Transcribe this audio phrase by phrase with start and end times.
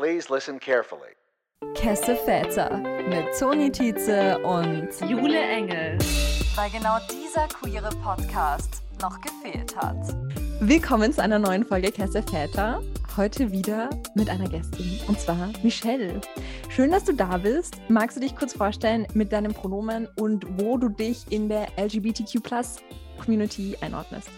[0.00, 1.14] Please listen carefully.
[1.74, 2.78] Kesse Väter
[3.10, 5.98] mit Toni Tietze und Jule Engel.
[6.54, 9.98] Weil genau dieser queere Podcast noch gefehlt hat.
[10.60, 12.80] Willkommen zu einer neuen Folge Kesse Väter.
[13.18, 16.22] Heute wieder mit einer Gästin und zwar Michelle.
[16.70, 17.76] Schön, dass du da bist.
[17.90, 22.40] Magst du dich kurz vorstellen mit deinem Pronomen und wo du dich in der LGBTQ
[23.22, 24.30] Community einordnest?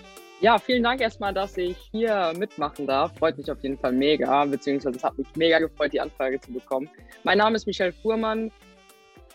[0.43, 3.17] Ja, vielen Dank erstmal, dass ich hier mitmachen darf.
[3.17, 6.53] Freut mich auf jeden Fall mega, beziehungsweise es hat mich mega gefreut, die Anfrage zu
[6.53, 6.91] bekommen.
[7.23, 8.51] Mein Name ist Michelle Fuhrmann.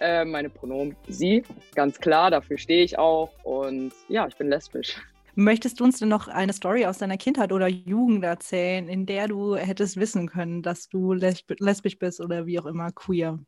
[0.02, 1.44] Äh, meine Pronomen sie,
[1.76, 3.32] ganz klar, dafür stehe ich auch.
[3.46, 4.98] Und ja, ich bin lesbisch.
[5.36, 9.30] Möchtest du uns denn noch eine Story aus deiner Kindheit oder Jugend erzählen, in der
[9.30, 13.40] du hättest wissen können, dass du lesb lesbisch bist oder wie auch immer queer?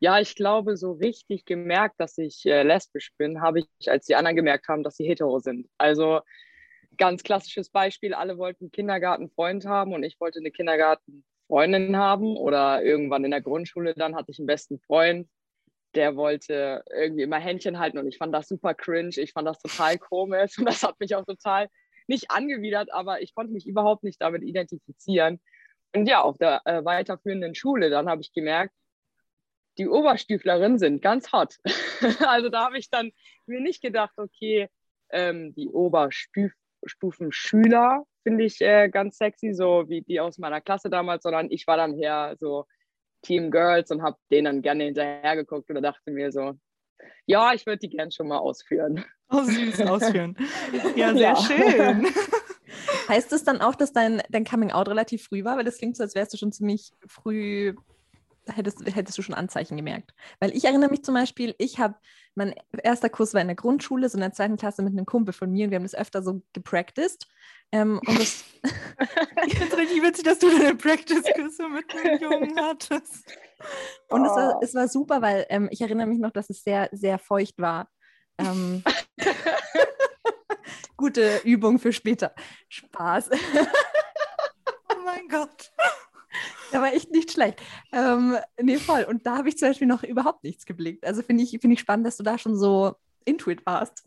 [0.00, 4.14] Ja, ich glaube, so richtig gemerkt, dass ich äh, lesbisch bin, habe ich, als die
[4.14, 5.68] anderen gemerkt haben, dass sie hetero sind.
[5.76, 6.20] Also
[6.98, 13.24] ganz klassisches Beispiel, alle wollten Kindergartenfreund haben und ich wollte eine Kindergartenfreundin haben oder irgendwann
[13.24, 15.28] in der Grundschule dann hatte ich einen besten Freund,
[15.94, 19.58] der wollte irgendwie immer Händchen halten und ich fand das super cringe, ich fand das
[19.58, 21.68] total komisch und das hat mich auch total
[22.08, 25.40] nicht angewidert, aber ich konnte mich überhaupt nicht damit identifizieren.
[25.94, 28.74] Und ja, auf der äh, weiterführenden Schule, dann habe ich gemerkt,
[29.78, 31.56] die Oberstüflerinnen sind ganz hot.
[32.26, 33.12] also da habe ich dann
[33.46, 34.68] mir nicht gedacht, okay,
[35.10, 36.52] ähm, die Oberstüf
[36.84, 41.66] Stufenschüler, finde ich äh, ganz sexy, so wie die aus meiner Klasse damals, sondern ich
[41.66, 42.66] war dann eher so
[43.22, 46.54] Team Girls und habe denen dann gerne hinterher geguckt oder dachte mir so,
[47.26, 49.04] ja, ich würde die gern schon mal ausführen.
[49.30, 50.36] Oh, süß, ausführen.
[50.96, 51.36] Ja, sehr ja.
[51.36, 52.06] schön.
[53.08, 55.56] Heißt das dann auch, dass dein, dein Coming-out relativ früh war?
[55.56, 57.74] Weil das klingt so, als wärst du schon ziemlich früh
[58.46, 60.12] hättest, hättest du schon Anzeichen gemerkt.
[60.40, 61.96] Weil ich erinnere mich zum Beispiel, ich habe,
[62.34, 65.32] mein erster Kurs war in der Grundschule, so in der zweiten Klasse mit einem Kumpel
[65.32, 67.26] von mir und wir haben das öfter so gepracticed.
[67.72, 68.44] Ähm, und das
[69.46, 73.24] ich finde es richtig witzig, dass du deine Practice-Küsse mit einem Jungen hattest.
[74.08, 74.24] Und oh.
[74.24, 77.18] es, war, es war super, weil ähm, ich erinnere mich noch, dass es sehr, sehr
[77.18, 77.88] feucht war.
[78.38, 78.82] Ähm,
[80.96, 82.34] gute Übung für später.
[82.68, 83.30] Spaß.
[83.30, 85.71] oh mein Gott.
[86.72, 87.60] Der war echt nicht schlecht.
[87.92, 89.04] Ähm, nee, voll.
[89.04, 91.04] Und da habe ich zum Beispiel noch überhaupt nichts geblickt.
[91.06, 92.94] Also finde ich, find ich spannend, dass du da schon so
[93.24, 94.04] intuit warst.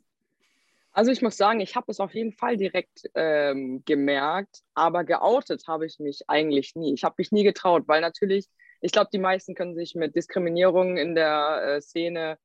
[0.92, 5.68] Also ich muss sagen, ich habe es auf jeden Fall direkt ähm, gemerkt, aber geoutet
[5.68, 6.94] habe ich mich eigentlich nie.
[6.94, 8.48] Ich habe mich nie getraut, weil natürlich,
[8.80, 12.38] ich glaube, die meisten können sich mit Diskriminierung in der äh, Szene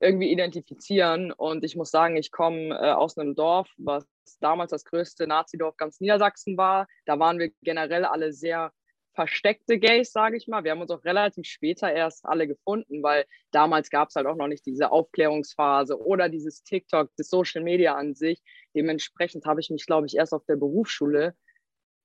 [0.00, 1.32] irgendwie identifizieren.
[1.32, 4.06] Und ich muss sagen, ich komme äh, aus einem Dorf, was
[4.40, 6.86] damals das größte Nazidorf ganz Niedersachsen war.
[7.04, 8.72] Da waren wir generell alle sehr
[9.18, 10.62] versteckte Gays, sage ich mal.
[10.62, 14.36] Wir haben uns auch relativ später erst alle gefunden, weil damals gab es halt auch
[14.36, 18.40] noch nicht diese Aufklärungsphase oder dieses TikTok, das Social Media an sich.
[18.76, 21.34] Dementsprechend habe ich mich, glaube ich, erst auf der Berufsschule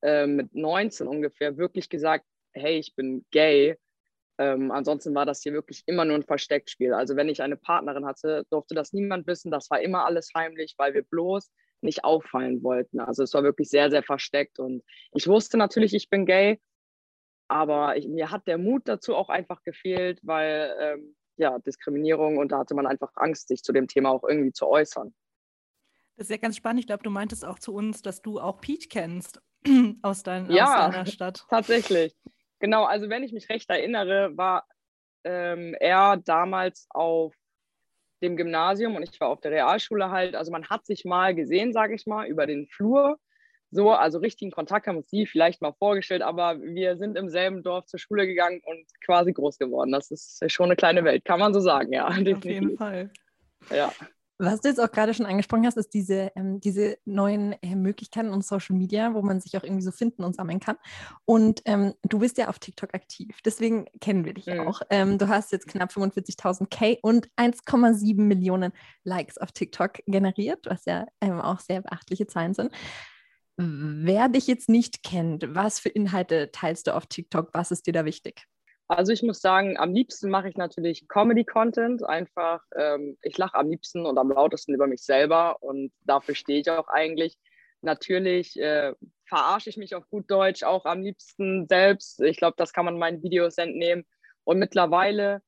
[0.01, 3.77] äh, mit 19 ungefähr wirklich gesagt, hey, ich bin gay.
[4.39, 6.95] Ähm, ansonsten war das hier wirklich immer nur ein Versteckspiel.
[6.95, 9.51] Also wenn ich eine Partnerin hatte, durfte das niemand wissen.
[9.51, 11.51] Das war immer alles heimlich, weil wir bloß
[11.81, 12.99] nicht auffallen wollten.
[12.99, 14.57] Also es war wirklich sehr, sehr versteckt.
[14.57, 14.81] Und
[15.13, 16.59] ich wusste natürlich, ich bin gay,
[17.53, 22.51] aber ich, mir hat der Mut dazu auch einfach gefehlt, weil ähm, ja, Diskriminierung und
[22.51, 25.13] da hatte man einfach Angst, sich zu dem Thema auch irgendwie zu äußern.
[26.17, 26.79] Das ist ja ganz spannend.
[26.79, 29.39] Ich glaube, du meintest auch zu uns, dass du auch Pete kennst
[30.01, 31.45] aus, dein, ja, aus deiner Stadt.
[31.47, 32.15] Tatsächlich.
[32.57, 34.65] Genau, also wenn ich mich recht erinnere, war
[35.23, 37.35] ähm, er damals auf
[38.23, 40.35] dem Gymnasium und ich war auf der Realschule halt.
[40.35, 43.19] Also man hat sich mal gesehen, sage ich mal, über den Flur
[43.73, 47.63] so, also richtigen Kontakt haben uns die vielleicht mal vorgestellt, aber wir sind im selben
[47.63, 49.91] Dorf zur Schule gegangen und quasi groß geworden.
[49.91, 52.09] Das ist schon eine kleine Welt, kann man so sagen, ja.
[52.09, 52.35] Definitiv.
[52.35, 53.11] Auf jeden Fall.
[53.71, 53.91] Ja.
[54.39, 58.29] Was du jetzt auch gerade schon angesprochen hast, ist diese, ähm, diese neuen äh, Möglichkeiten
[58.29, 60.75] und Social Media, wo man sich auch irgendwie so finden und sammeln kann.
[61.25, 64.61] Und ähm, du bist ja auf TikTok aktiv, deswegen kennen wir dich mhm.
[64.61, 64.81] auch.
[64.89, 68.73] Ähm, du hast jetzt knapp 45.000 K und 1,7 Millionen
[69.03, 72.71] Likes auf TikTok generiert, was ja ähm, auch sehr beachtliche Zahlen sind.
[73.57, 77.49] Wer dich jetzt nicht kennt, was für Inhalte teilst du auf TikTok?
[77.53, 78.45] Was ist dir da wichtig?
[78.87, 82.03] Also ich muss sagen, am liebsten mache ich natürlich Comedy-Content.
[82.03, 86.59] Einfach, ähm, ich lache am liebsten und am lautesten über mich selber und dafür stehe
[86.59, 87.37] ich auch eigentlich.
[87.81, 88.93] Natürlich äh,
[89.27, 92.21] verarsche ich mich auf gut Deutsch auch am liebsten selbst.
[92.21, 94.05] Ich glaube, das kann man meinen Videos entnehmen.
[94.43, 95.41] Und mittlerweile,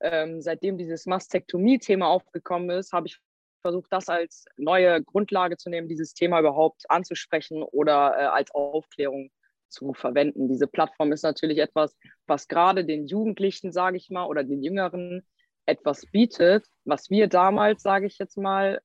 [0.00, 3.18] ähm, seitdem dieses Mastektomie-Thema aufgekommen ist, habe ich
[3.60, 9.30] versucht, das als neue Grundlage zu nehmen, dieses Thema überhaupt anzusprechen oder äh, als Aufklärung
[9.68, 10.48] zu verwenden.
[10.48, 11.96] Diese Plattform ist natürlich etwas,
[12.26, 15.26] was gerade den Jugendlichen, sage ich mal, oder den Jüngeren
[15.66, 18.80] etwas bietet, was wir damals, sage ich jetzt mal,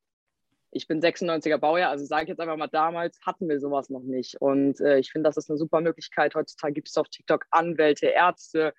[0.72, 4.02] ich bin 96er Baujahr, also sage ich jetzt einfach mal, damals hatten wir sowas noch
[4.02, 4.42] nicht.
[4.42, 6.36] Und äh, ich finde, das ist eine super Möglichkeit.
[6.36, 8.74] Heutzutage gibt es auf TikTok Anwälte, Ärzte,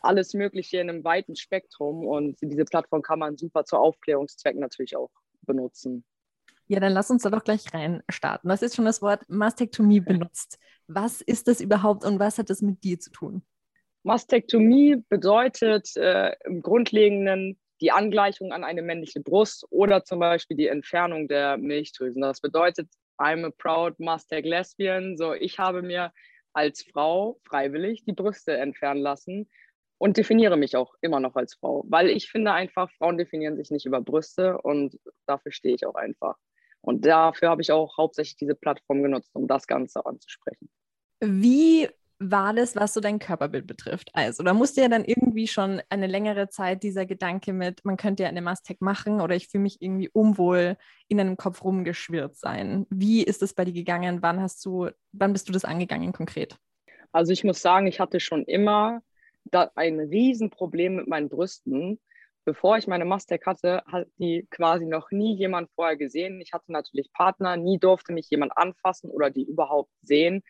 [0.00, 2.06] alles Mögliche in einem weiten Spektrum.
[2.06, 5.10] Und diese Plattform kann man super zu Aufklärungszwecken natürlich auch
[5.44, 6.04] benutzen.
[6.66, 8.50] Ja, dann lass uns da doch gleich rein starten.
[8.50, 10.58] Hast jetzt schon das Wort Mastektomie benutzt.
[10.86, 13.42] Was ist das überhaupt und was hat das mit dir zu tun?
[14.02, 20.68] Mastektomie bedeutet äh, im Grundlegenden die Angleichung an eine männliche Brust oder zum Beispiel die
[20.68, 22.22] Entfernung der Milchdrüsen.
[22.22, 22.88] Das bedeutet,
[23.18, 25.16] I'm a proud Mastec Lesbian.
[25.16, 26.12] So, ich habe mir
[26.52, 29.48] als Frau freiwillig die Brüste entfernen lassen
[30.04, 33.70] und definiere mich auch immer noch als Frau, weil ich finde einfach, Frauen definieren sich
[33.70, 36.36] nicht über Brüste und dafür stehe ich auch einfach.
[36.82, 40.68] Und dafür habe ich auch hauptsächlich diese Plattform genutzt, um das Ganze anzusprechen.
[41.20, 44.10] Wie war das, was so dein Körperbild betrifft?
[44.12, 48.24] Also, da musste ja dann irgendwie schon eine längere Zeit dieser Gedanke mit, man könnte
[48.24, 50.76] ja eine Mastec machen oder ich fühle mich irgendwie unwohl
[51.08, 52.84] in deinem Kopf rumgeschwirrt sein.
[52.90, 54.20] Wie ist es bei dir gegangen?
[54.20, 56.58] Wann hast du, wann bist du das angegangen konkret?
[57.10, 59.00] Also ich muss sagen, ich hatte schon immer
[59.52, 62.00] ein Riesenproblem mit meinen Brüsten.
[62.44, 66.40] Bevor ich meine Mastec hatte, hat die quasi noch nie jemand vorher gesehen.
[66.40, 70.42] Ich hatte natürlich Partner, nie durfte mich jemand anfassen oder die überhaupt sehen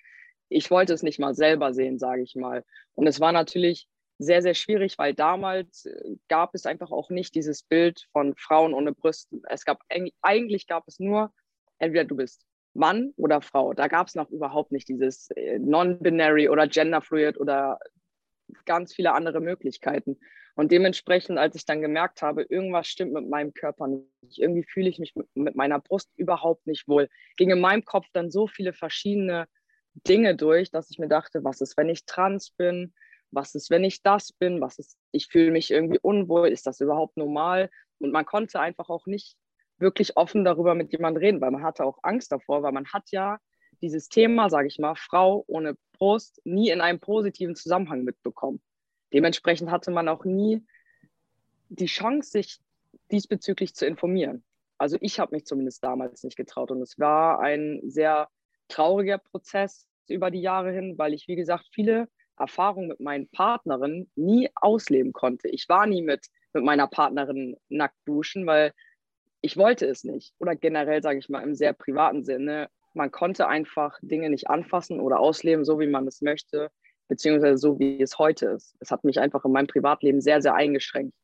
[0.48, 2.64] ich wollte es nicht mal selber sehen, sage ich mal.
[2.94, 3.88] Und es war natürlich
[4.18, 8.74] sehr, sehr schwierig, weil damals äh, gab es einfach auch nicht dieses Bild von Frauen
[8.74, 9.42] ohne Brüsten.
[9.48, 9.82] Es gab
[10.22, 11.32] eigentlich gab es nur,
[11.78, 13.74] entweder du bist Mann oder Frau.
[13.74, 17.80] Da gab es noch überhaupt nicht dieses äh, Non-Binary oder Genderfluid oder
[18.64, 20.18] ganz viele andere Möglichkeiten.
[20.56, 24.88] Und dementsprechend, als ich dann gemerkt habe, irgendwas stimmt mit meinem Körper nicht, irgendwie fühle
[24.88, 28.72] ich mich mit, meiner Brust überhaupt nicht wohl, ging in meinem Kopf dann so viele
[28.72, 29.48] verschiedene
[30.06, 32.94] Dinge durch, dass ich mir dachte, was ist, wenn ich trans bin?
[33.30, 34.60] Was ist, wenn ich das bin?
[34.60, 36.48] Was ist, ich fühle mich irgendwie unwohl?
[36.48, 37.68] Ist das überhaupt normal?
[37.98, 39.36] Und man konnte einfach auch nicht
[39.78, 43.10] wirklich offen darüber mit jemandem reden, weil man hatte auch Angst davor, weil man hat
[43.10, 43.38] ja
[43.82, 48.60] dieses Thema, sage ich mal, Frau ohne Brust nie in einem positiven Zusammenhang mitbekommen.
[49.14, 50.62] Dementsprechend hatte man auch nie
[51.70, 52.60] die Chance, sich
[53.10, 54.44] diesbezüglich zu informieren.
[54.76, 58.28] Also ich habe mich zumindest damals nicht getraut und es war ein sehr
[58.68, 64.10] trauriger Prozess über die Jahre hin, weil ich, wie gesagt, viele Erfahrungen mit meinen Partnerinnen
[64.14, 65.48] nie ausleben konnte.
[65.48, 68.74] Ich war nie mit, mit meiner Partnerin nackt duschen, weil
[69.40, 70.34] ich wollte es nicht.
[70.38, 72.68] Oder generell, sage ich mal, im sehr privaten Sinne.
[72.94, 76.70] Man konnte einfach Dinge nicht anfassen oder ausleben, so wie man es möchte,
[77.08, 78.74] beziehungsweise so wie es heute ist.
[78.80, 81.14] Es hat mich einfach in meinem Privatleben sehr, sehr eingeschränkt.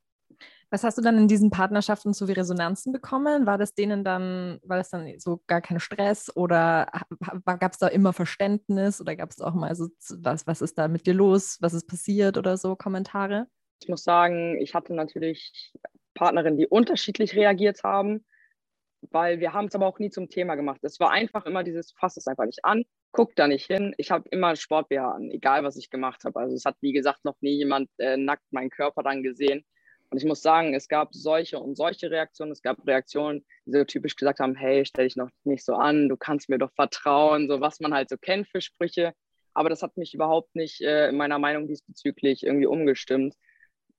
[0.72, 3.44] Was hast du dann in diesen Partnerschaften so wie Resonanzen bekommen?
[3.44, 6.86] War das denen dann, war das dann so gar kein Stress oder
[7.44, 9.88] gab es da immer Verständnis oder gab es auch mal so,
[10.18, 13.48] was, was ist da mit dir los, was ist passiert oder so Kommentare?
[13.82, 15.72] Ich muss sagen, ich hatte natürlich
[16.14, 18.24] Partnerinnen, die unterschiedlich reagiert haben,
[19.10, 20.80] weil wir haben es aber auch nie zum Thema gemacht.
[20.82, 23.94] Es war einfach immer dieses, fass es einfach nicht an, guck da nicht hin.
[23.98, 26.38] Ich habe immer sport an, egal was ich gemacht habe.
[26.40, 29.64] Also es hat, wie gesagt, noch nie jemand äh, nackt meinen Körper dann gesehen.
[30.10, 32.50] Und ich muss sagen, es gab solche und solche Reaktionen.
[32.52, 36.08] Es gab Reaktionen, die so typisch gesagt haben, hey, stell dich noch nicht so an,
[36.08, 39.12] du kannst mir doch vertrauen, so was man halt so kennt für Sprüche.
[39.54, 43.34] Aber das hat mich überhaupt nicht äh, in meiner Meinung diesbezüglich irgendwie umgestimmt.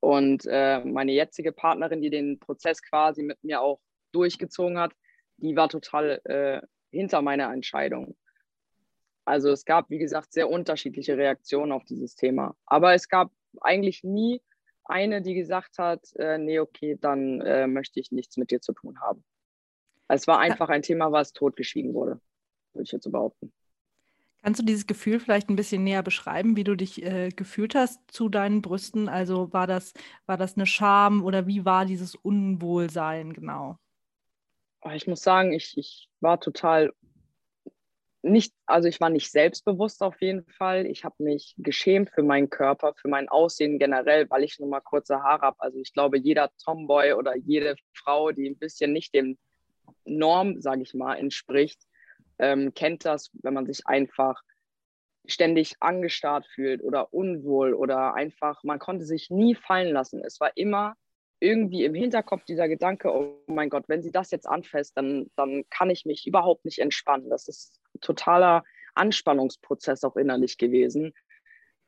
[0.00, 3.80] Und äh, meine jetzige Partnerin, die den Prozess quasi mit mir auch
[4.12, 4.92] durchgezogen hat,
[5.38, 6.60] die war total äh,
[6.90, 8.16] hinter meiner Entscheidung.
[9.24, 12.56] Also es gab, wie gesagt, sehr unterschiedliche Reaktionen auf dieses Thema.
[12.66, 13.30] Aber es gab
[13.60, 14.42] eigentlich nie
[14.84, 18.72] eine, die gesagt hat, äh, nee, okay, dann äh, möchte ich nichts mit dir zu
[18.72, 19.24] tun haben.
[20.08, 22.20] Es war einfach ein Thema, was totgeschwiegen wurde,
[22.72, 23.52] würde ich jetzt so behaupten.
[24.42, 28.00] Kannst du dieses Gefühl vielleicht ein bisschen näher beschreiben, wie du dich äh, gefühlt hast
[28.10, 29.08] zu deinen Brüsten?
[29.08, 29.94] Also war das,
[30.26, 33.78] war das eine Scham oder wie war dieses Unwohlsein genau?
[34.94, 36.92] Ich muss sagen, ich, ich war total
[38.22, 40.86] nicht, also ich war nicht selbstbewusst auf jeden Fall.
[40.86, 44.80] Ich habe mich geschämt für meinen Körper, für mein Aussehen generell, weil ich nur mal
[44.80, 45.60] kurze Haare habe.
[45.60, 49.38] Also ich glaube, jeder Tomboy oder jede Frau, die ein bisschen nicht dem
[50.04, 51.80] Norm, sage ich mal, entspricht,
[52.38, 54.40] ähm, kennt das, wenn man sich einfach
[55.26, 60.22] ständig angestarrt fühlt oder unwohl oder einfach, man konnte sich nie fallen lassen.
[60.24, 60.96] Es war immer
[61.42, 65.64] irgendwie im Hinterkopf dieser Gedanke, oh mein Gott, wenn sie das jetzt anfasst, dann, dann
[65.70, 67.30] kann ich mich überhaupt nicht entspannen.
[67.30, 68.62] Das ist totaler
[68.94, 71.12] Anspannungsprozess auch innerlich gewesen,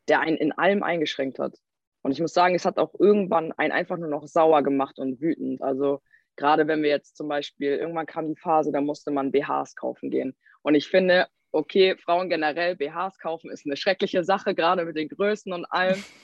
[0.08, 1.56] der einen in allem eingeschränkt hat.
[2.02, 5.20] Und ich muss sagen, es hat auch irgendwann einen einfach nur noch sauer gemacht und
[5.20, 5.62] wütend.
[5.62, 6.02] Also
[6.36, 10.10] gerade wenn wir jetzt zum Beispiel, irgendwann kam die Phase, da musste man BHs kaufen
[10.10, 10.36] gehen.
[10.62, 15.08] Und ich finde, okay, Frauen generell BHs kaufen ist eine schreckliche Sache, gerade mit den
[15.08, 16.02] Größen und allem.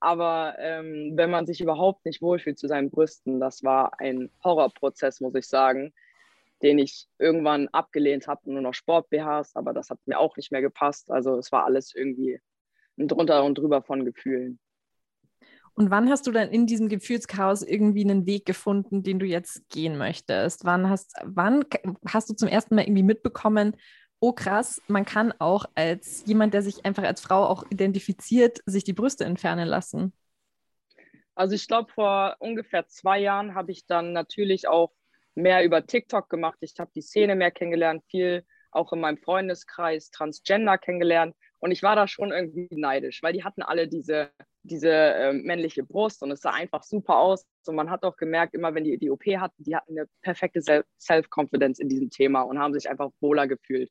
[0.00, 5.20] Aber ähm, wenn man sich überhaupt nicht wohlfühlt zu seinen Brüsten, das war ein Horrorprozess,
[5.20, 5.92] muss ich sagen.
[6.62, 10.60] den ich irgendwann abgelehnt habe, nur noch Sport-BHs, aber das hat mir auch nicht mehr
[10.60, 11.10] gepasst.
[11.10, 12.40] Also es war alles irgendwie
[12.98, 14.58] ein drunter und drüber von Gefühlen.
[15.74, 19.66] Und wann hast du dann in diesem Gefühlschaos irgendwie einen Weg gefunden, den du jetzt
[19.70, 20.64] gehen möchtest?
[20.64, 21.64] Wann hast, wann
[22.06, 23.76] hast du zum ersten Mal irgendwie mitbekommen,
[24.20, 28.84] oh krass, man kann auch als jemand, der sich einfach als Frau auch identifiziert, sich
[28.84, 30.12] die Brüste entfernen lassen?
[31.34, 34.92] Also ich glaube, vor ungefähr zwei Jahren habe ich dann natürlich auch
[35.34, 36.58] mehr über TikTok gemacht.
[36.60, 41.34] Ich habe die Szene mehr kennengelernt, viel auch in meinem Freundeskreis Transgender kennengelernt.
[41.58, 44.30] Und ich war da schon irgendwie neidisch, weil die hatten alle diese,
[44.62, 47.44] diese äh, männliche Brust und es sah einfach super aus.
[47.66, 50.62] Und man hat auch gemerkt, immer wenn die die OP hatten, die hatten eine perfekte
[50.62, 53.90] Self-Confidence in diesem Thema und haben sich einfach wohler gefühlt.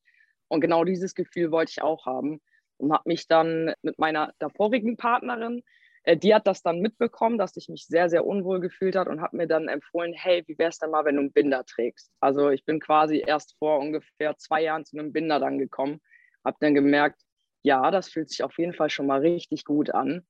[0.49, 2.41] Und genau dieses Gefühl wollte ich auch haben
[2.77, 5.63] und habe mich dann mit meiner davorigen Partnerin
[6.03, 9.21] äh, die hat das dann mitbekommen, dass ich mich sehr, sehr unwohl gefühlt hat und
[9.21, 12.11] hat mir dann empfohlen, hey, wie wäre es denn mal, wenn du einen Binder trägst?
[12.19, 16.01] Also ich bin quasi erst vor ungefähr zwei Jahren zu einem Binder dann gekommen,
[16.43, 17.21] habe dann gemerkt,
[17.61, 20.25] ja, das fühlt sich auf jeden Fall schon mal richtig gut an.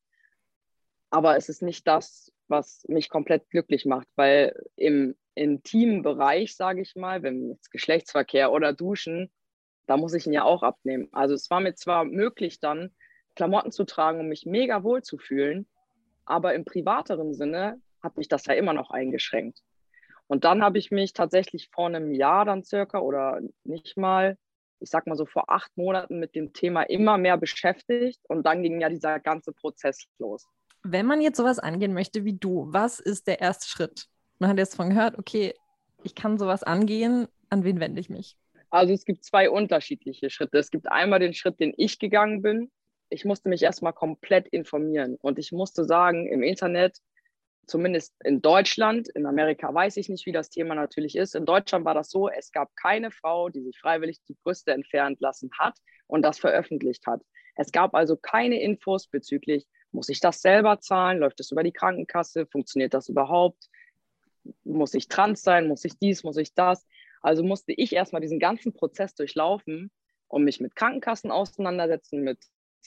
[1.12, 6.82] Aber es ist nicht das, was mich komplett glücklich macht, weil im intimen Bereich, sage
[6.82, 9.32] ich mal, wenn jetzt Geschlechtsverkehr oder Duschen,
[9.90, 11.10] da muss ich ihn ja auch abnehmen.
[11.12, 12.92] Also es war mir zwar möglich dann,
[13.36, 15.68] Klamotten zu tragen, um mich mega wohl zu fühlen.
[16.26, 19.64] Aber im privateren Sinne hat mich das ja immer noch eingeschränkt.
[20.28, 24.38] Und dann habe ich mich tatsächlich vor einem Jahr dann circa oder nicht mal,
[24.80, 28.20] ich sag mal so vor acht Monaten mit dem Thema immer mehr beschäftigt.
[28.28, 30.46] Und dann ging ja dieser ganze Prozess los.
[30.84, 34.06] Wenn man jetzt sowas angehen möchte wie du, was ist der erste Schritt?
[34.38, 35.56] Man hat jetzt von gehört, okay,
[36.04, 38.38] ich kann sowas angehen, an wen wende ich mich?
[38.70, 40.58] Also es gibt zwei unterschiedliche Schritte.
[40.58, 42.72] Es gibt einmal den Schritt, den ich gegangen bin,
[43.10, 45.18] ich musste mich erstmal komplett informieren.
[45.22, 47.00] Und ich musste sagen, im Internet,
[47.66, 51.36] zumindest in Deutschland, in Amerika weiß ich nicht, wie das Thema natürlich ist.
[51.36, 55.20] In Deutschland war das so, es gab keine Frau, die sich freiwillig die Brüste entfernt
[55.22, 57.22] lassen hat und das veröffentlicht hat.
[57.56, 61.20] Es gab also keine Infos bezüglich, muss ich das selber zahlen?
[61.20, 62.46] Läuft das über die Krankenkasse?
[62.46, 63.70] Funktioniert das überhaupt?
[64.64, 65.68] Muss ich trans sein?
[65.68, 66.24] Muss ich dies?
[66.24, 66.86] Muss ich das?
[67.22, 69.92] Also musste ich erstmal diesen ganzen Prozess durchlaufen
[70.28, 72.40] und mich mit Krankenkassen auseinandersetzen, mit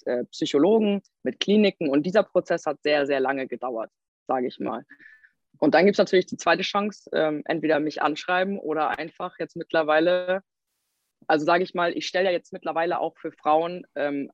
[0.05, 1.89] äh, Psychologen, mit Kliniken.
[1.89, 3.91] Und dieser Prozess hat sehr, sehr lange gedauert,
[4.27, 4.85] sage ich mal.
[5.59, 9.55] Und dann gibt es natürlich die zweite Chance, ähm, entweder mich anschreiben oder einfach jetzt
[9.55, 10.43] mittlerweile,
[11.27, 14.31] also sage ich mal, ich stelle ja jetzt mittlerweile auch für Frauen ähm,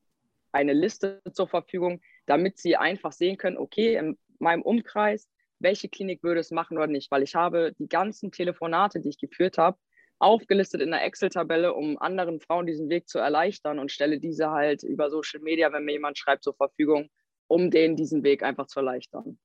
[0.51, 5.29] eine Liste zur Verfügung, damit sie einfach sehen können, okay, in meinem Umkreis,
[5.59, 9.19] welche Klinik würde es machen oder nicht, weil ich habe die ganzen Telefonate, die ich
[9.19, 9.77] geführt habe,
[10.19, 14.83] aufgelistet in der Excel-Tabelle, um anderen Frauen diesen Weg zu erleichtern und stelle diese halt
[14.83, 17.09] über Social Media, wenn mir jemand schreibt, zur Verfügung,
[17.47, 19.39] um denen diesen Weg einfach zu erleichtern.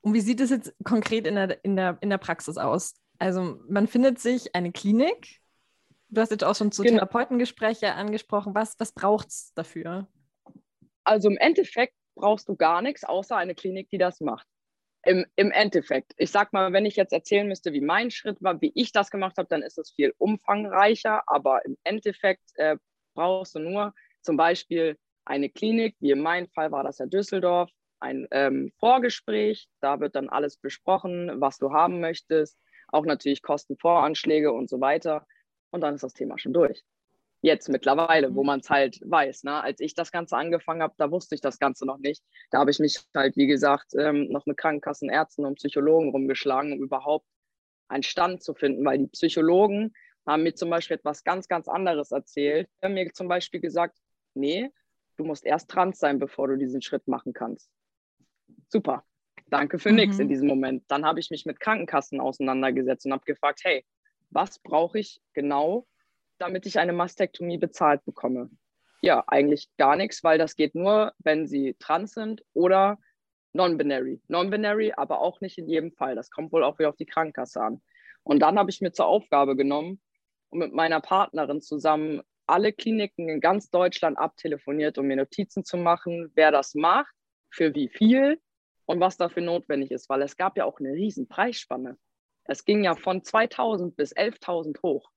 [0.00, 2.94] Und wie sieht es jetzt konkret in der, in, der, in der Praxis aus?
[3.18, 5.40] Also man findet sich eine Klinik.
[6.08, 6.96] Du hast jetzt auch schon zu genau.
[6.96, 8.54] Therapeutengespräche angesprochen.
[8.54, 10.08] Was, was braucht es dafür?
[11.04, 14.46] Also im Endeffekt brauchst du gar nichts, außer eine Klinik, die das macht
[15.08, 18.60] im, im Endeffekt, ich sag mal, wenn ich jetzt erzählen müsste, wie mein Schritt war,
[18.60, 21.22] wie ich das gemacht habe, dann ist es viel umfangreicher.
[21.26, 22.76] Aber im Endeffekt äh,
[23.14, 27.70] brauchst du nur zum Beispiel eine Klinik, wie in meinem Fall war das ja Düsseldorf,
[28.00, 29.68] ein ähm, Vorgespräch.
[29.80, 35.26] Da wird dann alles besprochen, was du haben möchtest, auch natürlich Kostenvoranschläge und so weiter.
[35.70, 36.84] Und dann ist das Thema schon durch
[37.40, 38.46] jetzt mittlerweile, wo mhm.
[38.46, 39.44] man es halt weiß.
[39.44, 39.62] Ne?
[39.62, 42.22] Als ich das Ganze angefangen habe, da wusste ich das Ganze noch nicht.
[42.50, 46.72] Da habe ich mich halt, wie gesagt, ähm, noch mit Krankenkassen, Ärzten und Psychologen rumgeschlagen,
[46.72, 47.26] um überhaupt
[47.88, 49.94] einen Stand zu finden, weil die Psychologen
[50.26, 52.68] haben mir zum Beispiel etwas ganz, ganz anderes erzählt.
[52.80, 53.96] Die haben mir zum Beispiel gesagt,
[54.34, 54.70] nee,
[55.16, 57.70] du musst erst trans sein, bevor du diesen Schritt machen kannst.
[58.68, 59.04] Super,
[59.46, 59.96] danke für mhm.
[59.96, 60.84] nichts in diesem Moment.
[60.88, 63.86] Dann habe ich mich mit Krankenkassen auseinandergesetzt und habe gefragt, hey,
[64.30, 65.86] was brauche ich genau,
[66.38, 68.50] damit ich eine Mastektomie bezahlt bekomme?
[69.00, 72.98] Ja, eigentlich gar nichts, weil das geht nur, wenn sie trans sind oder
[73.52, 74.20] non-binary.
[74.28, 76.14] Non-binary, aber auch nicht in jedem Fall.
[76.14, 77.80] Das kommt wohl auch wieder auf die Krankenkasse an.
[78.22, 80.00] Und dann habe ich mir zur Aufgabe genommen
[80.50, 85.76] und mit meiner Partnerin zusammen alle Kliniken in ganz Deutschland abtelefoniert, um mir Notizen zu
[85.76, 87.14] machen, wer das macht,
[87.50, 88.40] für wie viel
[88.86, 91.98] und was dafür notwendig ist, weil es gab ja auch eine riesen Preisspanne.
[92.44, 95.10] Es ging ja von 2000 bis 11.000 hoch.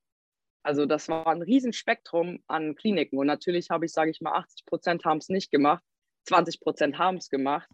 [0.64, 3.18] Also das war ein Riesenspektrum an Kliniken.
[3.18, 5.84] Und natürlich habe ich, sage ich mal, 80 Prozent haben es nicht gemacht,
[6.26, 7.70] 20 Prozent haben es gemacht.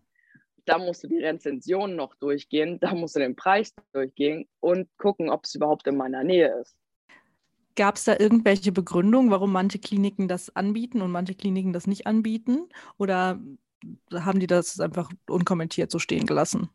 [0.65, 5.29] Da musst du die Rezension noch durchgehen, da musst du den Preis durchgehen und gucken,
[5.29, 6.75] ob es überhaupt in meiner Nähe ist.
[7.75, 12.07] Gab es da irgendwelche Begründungen, warum manche Kliniken das anbieten und manche Kliniken das nicht
[12.07, 12.69] anbieten?
[12.97, 13.39] Oder
[14.11, 16.69] haben die das einfach unkommentiert so stehen gelassen?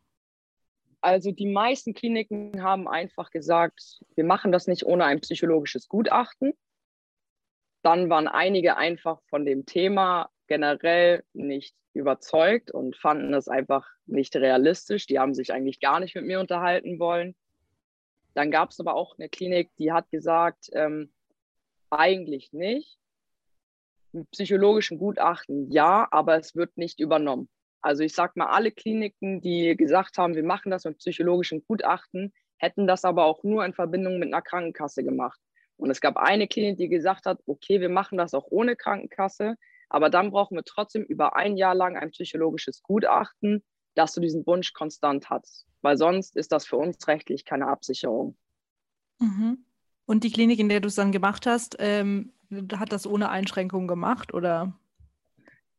[1.03, 6.53] Also die meisten Kliniken haben einfach gesagt, wir machen das nicht ohne ein psychologisches Gutachten.
[7.81, 14.33] Dann waren einige einfach von dem Thema generell nicht überzeugt und fanden es einfach nicht
[14.37, 15.05] realistisch.
[15.05, 17.35] Die haben sich eigentlich gar nicht mit mir unterhalten wollen.
[18.33, 21.11] Dann gab es aber auch eine Klinik, die hat gesagt, ähm,
[21.89, 22.97] eigentlich nicht.
[24.13, 27.49] Mit psychologischen Gutachten ja, aber es wird nicht übernommen.
[27.83, 32.33] Also ich sage mal, alle Kliniken, die gesagt haben, wir machen das mit psychologischen Gutachten,
[32.57, 35.39] hätten das aber auch nur in Verbindung mit einer Krankenkasse gemacht.
[35.75, 39.55] Und es gab eine Klinik, die gesagt hat, okay, wir machen das auch ohne Krankenkasse,
[39.89, 43.63] aber dann brauchen wir trotzdem über ein Jahr lang ein psychologisches Gutachten,
[43.95, 45.67] dass du diesen Wunsch konstant hast.
[45.81, 48.37] Weil sonst ist das für uns rechtlich keine Absicherung.
[49.19, 49.65] Mhm.
[50.05, 52.31] Und die Klinik, in der du es dann gemacht hast, ähm,
[52.77, 54.73] hat das ohne Einschränkung gemacht oder?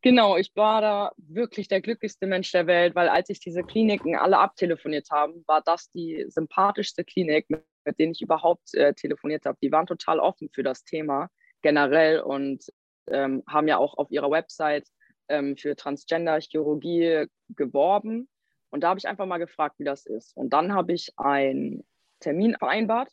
[0.04, 4.16] Genau, ich war da wirklich der glücklichste Mensch der Welt, weil als ich diese Kliniken
[4.16, 9.46] alle abtelefoniert habe, war das die sympathischste Klinik, mit, mit denen ich überhaupt äh, telefoniert
[9.46, 9.56] habe.
[9.62, 11.30] Die waren total offen für das Thema
[11.62, 12.66] generell und
[13.06, 14.87] ähm, haben ja auch auf ihrer Website
[15.30, 17.25] ähm, für Transgender-Chirurgie
[17.56, 18.28] geworben.
[18.68, 20.37] Und da habe ich einfach mal gefragt, wie das ist.
[20.37, 21.82] Und dann habe ich einen
[22.20, 23.08] Termin vereinbart,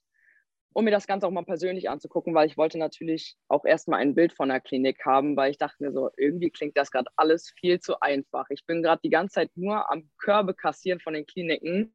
[0.73, 4.15] um mir das Ganze auch mal persönlich anzugucken, weil ich wollte natürlich auch erstmal ein
[4.15, 7.51] Bild von der Klinik haben, weil ich dachte mir so, irgendwie klingt das gerade alles
[7.59, 8.45] viel zu einfach.
[8.49, 11.93] Ich bin gerade die ganze Zeit nur am Körbe kassieren von den Kliniken.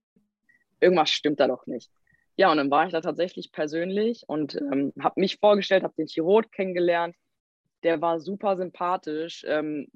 [0.81, 1.91] Irgendwas stimmt da doch nicht.
[2.37, 6.07] Ja, und dann war ich da tatsächlich persönlich und ähm, habe mich vorgestellt, habe den
[6.07, 7.17] Chirurg kennengelernt.
[7.83, 9.43] Der war super sympathisch.
[9.49, 9.89] Ähm,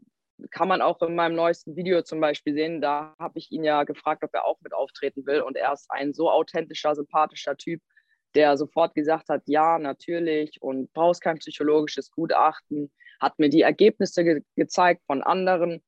[0.50, 2.80] kann man auch in meinem neuesten Video zum Beispiel sehen.
[2.80, 5.42] Da habe ich ihn ja gefragt, ob er auch mit auftreten will.
[5.42, 7.82] Und er ist ein so authentischer, sympathischer Typ,
[8.34, 14.24] der sofort gesagt hat, ja, natürlich und brauchst kein psychologisches Gutachten, hat mir die Ergebnisse
[14.24, 15.82] ge gezeigt von anderen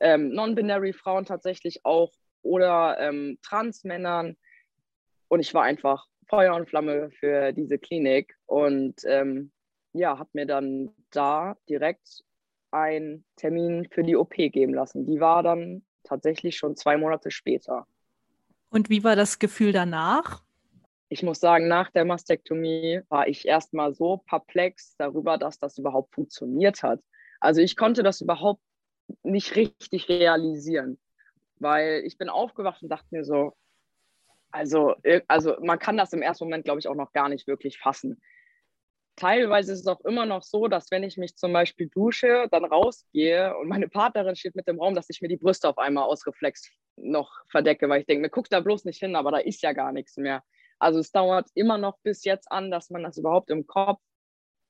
[0.00, 4.36] ähm, non-binary Frauen tatsächlich auch oder ähm, Trans-Männern.
[5.28, 9.52] Und ich war einfach Feuer und Flamme für diese Klinik und ähm,
[9.92, 12.24] ja, habe mir dann da direkt
[12.70, 15.06] einen Termin für die OP geben lassen.
[15.06, 17.86] Die war dann tatsächlich schon zwei Monate später.
[18.70, 20.44] Und wie war das Gefühl danach?
[21.10, 26.14] Ich muss sagen, nach der Mastektomie war ich erstmal so perplex darüber, dass das überhaupt
[26.14, 27.00] funktioniert hat.
[27.40, 28.62] Also ich konnte das überhaupt
[29.22, 30.98] nicht richtig realisieren,
[31.56, 33.52] weil ich bin aufgewacht und dachte mir so,
[34.52, 34.94] also,
[35.28, 38.20] also man kann das im ersten Moment, glaube ich, auch noch gar nicht wirklich fassen
[39.20, 42.64] teilweise ist es auch immer noch so, dass wenn ich mich zum Beispiel dusche, dann
[42.64, 46.04] rausgehe und meine Partnerin steht mit dem Raum, dass ich mir die Brüste auf einmal
[46.04, 49.62] ausreflex noch verdecke, weil ich denke, mir guck da bloß nicht hin, aber da ist
[49.62, 50.42] ja gar nichts mehr.
[50.80, 54.00] Also es dauert immer noch bis jetzt an, dass man das überhaupt im Kopf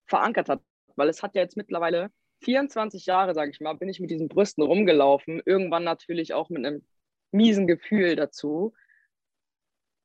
[0.07, 0.61] verankert hat,
[0.97, 2.11] weil es hat ja jetzt mittlerweile
[2.43, 6.67] 24 Jahre, sage ich mal, bin ich mit diesen Brüsten rumgelaufen, irgendwann natürlich auch mit
[6.67, 6.85] einem
[7.31, 8.75] miesen Gefühl dazu.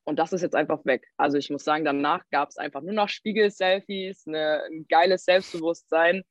[0.04, 1.08] Und das ist jetzt einfach weg.
[1.18, 6.24] Also ich muss sagen, danach gab es einfach nur noch Spiegel-Selfies, ne, ein geiles Selbstbewusstsein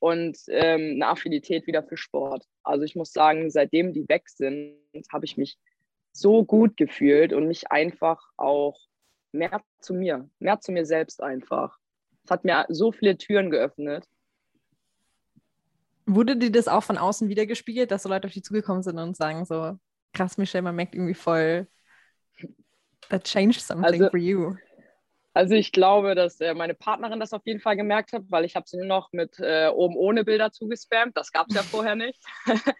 [0.00, 2.44] und ähm, eine Affinität wieder für Sport.
[2.64, 4.76] Also ich muss sagen, seitdem die weg sind,
[5.12, 5.56] habe ich mich
[6.12, 8.89] so gut gefühlt und mich einfach auch
[9.32, 11.78] mehr zu mir, mehr zu mir selbst einfach.
[12.24, 14.06] Es hat mir so viele Türen geöffnet.
[16.06, 18.98] Wurde dir das auch von außen wieder gespiegelt, dass so Leute auf dich zugekommen sind
[18.98, 19.78] und sagen so,
[20.12, 21.68] krass, Michelle, man merkt irgendwie voll,
[23.08, 24.56] that changed something also, for you?
[25.32, 28.56] Also ich glaube, dass äh, meine Partnerin das auf jeden Fall gemerkt hat, weil ich
[28.56, 31.16] habe sie nur noch mit äh, oben ohne Bilder zugespammt.
[31.16, 32.20] Das gab es ja vorher nicht.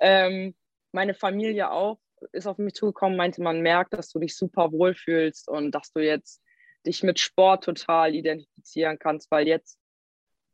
[0.00, 0.54] ähm,
[0.92, 1.98] meine Familie auch
[2.32, 6.00] ist auf mich zugekommen, meinte, man merkt, dass du dich super wohlfühlst und dass du
[6.00, 6.42] jetzt
[6.86, 9.78] dich mit Sport total identifizieren kannst, weil jetzt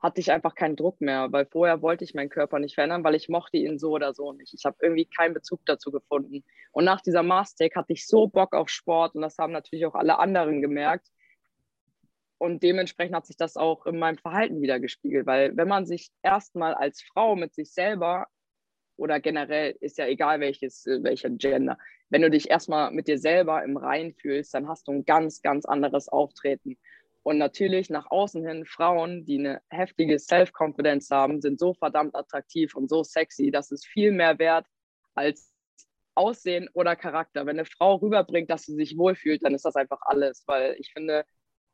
[0.02, 3.14] hatte ich einfach keinen Druck mehr, weil vorher wollte ich meinen Körper nicht verändern, weil
[3.14, 4.52] ich mochte ihn so oder so nicht.
[4.52, 6.44] Ich habe irgendwie keinen Bezug dazu gefunden.
[6.72, 9.94] Und nach dieser Mastake hatte ich so Bock auf Sport und das haben natürlich auch
[9.94, 11.06] alle anderen gemerkt.
[12.38, 16.10] Und dementsprechend hat sich das auch in meinem Verhalten wieder gespiegelt, weil wenn man sich
[16.22, 18.26] erstmal als Frau mit sich selber
[18.96, 21.78] oder generell ist ja egal welches, welcher Gender,
[22.10, 25.40] wenn du dich erstmal mit dir selber im Rein fühlst, dann hast du ein ganz,
[25.40, 26.76] ganz anderes Auftreten.
[27.22, 32.74] Und natürlich nach außen hin, Frauen, die eine heftige Self-Confidence haben, sind so verdammt attraktiv
[32.74, 34.66] und so sexy, dass es viel mehr wert
[35.14, 35.52] als
[36.14, 37.46] Aussehen oder Charakter.
[37.46, 40.92] Wenn eine Frau rüberbringt, dass sie sich wohlfühlt, dann ist das einfach alles, weil ich
[40.92, 41.24] finde,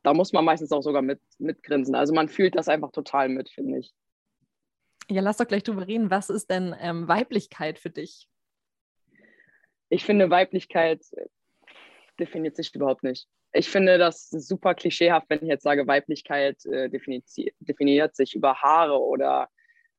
[0.03, 1.95] da muss man meistens auch sogar mit, mitgrinsen.
[1.95, 3.93] Also man fühlt das einfach total mit, finde ich.
[5.11, 6.11] Ja, lass doch gleich drüber reden.
[6.11, 8.29] Was ist denn ähm, Weiblichkeit für dich?
[9.89, 11.03] Ich finde, Weiblichkeit
[12.19, 16.91] definiert sich überhaupt nicht ich finde das super klischeehaft, wenn ich jetzt sage, Weiblichkeit äh,
[16.91, 19.49] definiert sich über Haare oder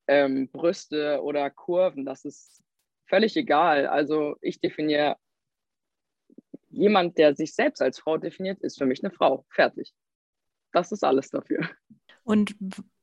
[0.08, 2.06] ähm, Brüste oder Kurven.
[2.06, 2.63] Das ist
[3.06, 3.88] völlig egal.
[3.88, 5.17] Also ich definiere
[6.69, 9.45] jemand, der sich selbst als Frau definiert, ist für mich eine Frau.
[9.50, 9.93] Fertig.
[10.72, 11.67] Das ist alles dafür.
[12.24, 12.56] Und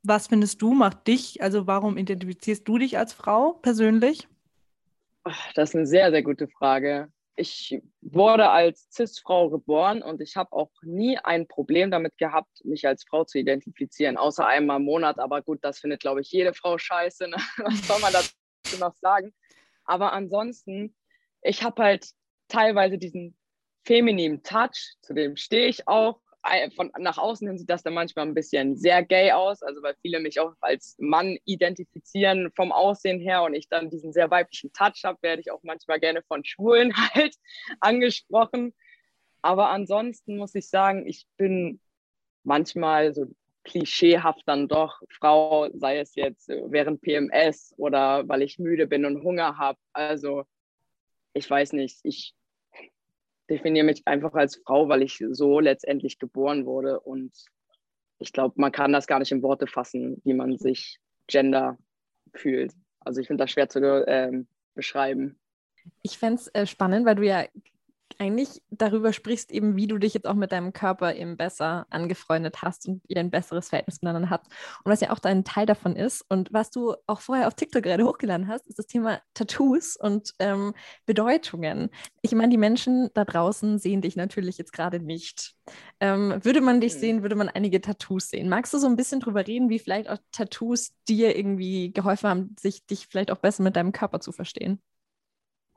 [0.09, 4.29] was findest du, macht dich, also warum identifizierst du dich als Frau persönlich?
[5.55, 7.11] Das ist eine sehr, sehr gute Frage.
[7.39, 12.87] Ich wurde als CIS-Frau geboren und ich habe auch nie ein Problem damit gehabt, mich
[12.87, 15.19] als Frau zu identifizieren, außer einmal im Monat.
[15.19, 17.29] Aber gut, das findet, glaube ich, jede Frau scheiße.
[17.29, 17.37] Ne?
[17.59, 19.35] Was soll man dazu noch sagen?
[19.85, 20.95] Aber ansonsten,
[21.43, 22.09] ich habe halt
[22.49, 23.37] teilweise diesen
[23.85, 26.21] femininen Touch, zu dem stehe ich auch
[26.75, 29.95] von nach außen hin sieht das dann manchmal ein bisschen sehr gay aus, also weil
[30.01, 34.73] viele mich auch als Mann identifizieren vom Aussehen her und ich dann diesen sehr weiblichen
[34.73, 37.35] Touch habe, werde ich auch manchmal gerne von Schwulen halt
[37.81, 38.75] angesprochen.
[39.43, 41.81] Aber ansonsten muss ich sagen, ich bin
[42.43, 43.27] manchmal so
[43.65, 49.23] klischeehaft dann doch Frau, sei es jetzt während PMS oder weil ich müde bin und
[49.23, 49.79] Hunger habe.
[49.93, 50.45] Also
[51.35, 52.35] ich weiß nicht, ich
[53.49, 57.01] definiere mich einfach als Frau, weil ich so letztendlich geboren wurde.
[57.01, 57.33] Und
[58.19, 61.79] ich glaube, man kann das gar nicht in Worte fassen, wie man sich Gender
[62.35, 62.73] fühlt.
[63.01, 65.39] Also ich finde das schwer zu äh, beschreiben.
[66.03, 67.45] Ich fände es äh, spannend, weil du ja
[68.19, 72.63] eigentlich darüber sprichst, eben wie du dich jetzt auch mit deinem Körper eben besser angefreundet
[72.63, 74.47] hast und ihr ein besseres Verhältnis miteinander habt.
[74.85, 77.83] Und was ja auch dein Teil davon ist und was du auch vorher auf TikTok
[77.83, 81.91] gerade hochgeladen hast, ist das Thema Tattoos und ähm, Bedeutungen.
[82.23, 85.55] Ich meine, die Menschen da draußen sehen dich natürlich jetzt gerade nicht.
[86.01, 86.99] Ähm, würde man dich mhm.
[86.99, 88.49] sehen, würde man einige Tattoos sehen.
[88.49, 92.57] Magst du so ein bisschen drüber reden, wie vielleicht auch Tattoos dir irgendwie geholfen haben,
[92.59, 94.81] sich dich vielleicht auch besser mit deinem Körper zu verstehen?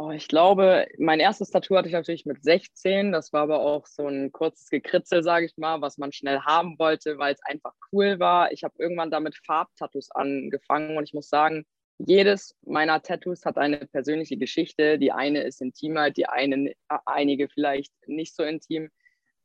[0.01, 3.11] Oh, ich glaube, mein erstes Tattoo hatte ich natürlich mit 16.
[3.11, 6.79] Das war aber auch so ein kurzes Gekritzel, sage ich mal, was man schnell haben
[6.79, 8.49] wollte, weil es einfach cool war.
[8.53, 11.65] Ich habe irgendwann damit Farbtattoos angefangen und ich muss sagen,
[11.97, 14.99] jedes meiner Tattoos hat eine persönliche Geschichte.
[14.99, 16.71] Die eine ist intimer, die eine,
[17.05, 18.91] einige vielleicht nicht so intim.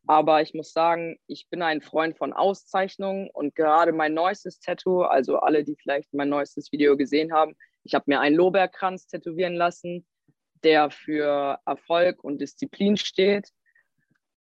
[0.07, 5.03] Aber ich muss sagen, ich bin ein Freund von Auszeichnungen und gerade mein neuestes Tattoo,
[5.03, 9.55] also alle, die vielleicht mein neuestes Video gesehen haben, ich habe mir einen Lorbeerkranz tätowieren
[9.55, 10.07] lassen
[10.65, 13.51] der für Erfolg und Disziplin steht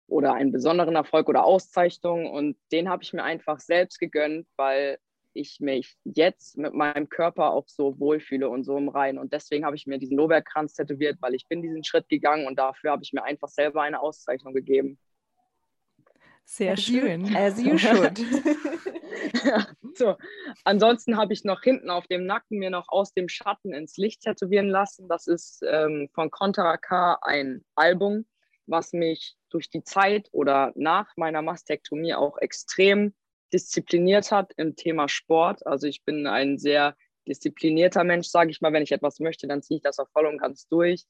[0.08, 2.30] oder einen besonderen Erfolg oder Auszeichnung.
[2.30, 4.98] Und den habe ich mir einfach selbst gegönnt, weil
[5.34, 9.18] ich mich jetzt mit meinem Körper auch so wohlfühle und so im Rein.
[9.18, 12.58] Und deswegen habe ich mir diesen Lorbeerkranz tätowiert, weil ich bin diesen Schritt gegangen und
[12.58, 15.00] dafür habe ich mir einfach selber eine Auszeichnung gegeben.
[16.46, 17.36] Sehr schön.
[17.36, 18.18] As you should.
[19.96, 20.16] so.
[20.64, 24.22] Ansonsten habe ich noch hinten auf dem Nacken mir noch aus dem Schatten ins Licht
[24.22, 25.08] tätowieren lassen.
[25.08, 28.26] Das ist ähm, von Contra K ein Album,
[28.66, 33.14] was mich durch die Zeit oder nach meiner Mastektomie auch extrem
[33.52, 35.66] diszipliniert hat im Thema Sport.
[35.66, 36.96] Also ich bin ein sehr
[37.28, 38.74] disziplinierter Mensch, sage ich mal.
[38.74, 41.06] Wenn ich etwas möchte, dann ziehe ich das auch voll und ganz durch.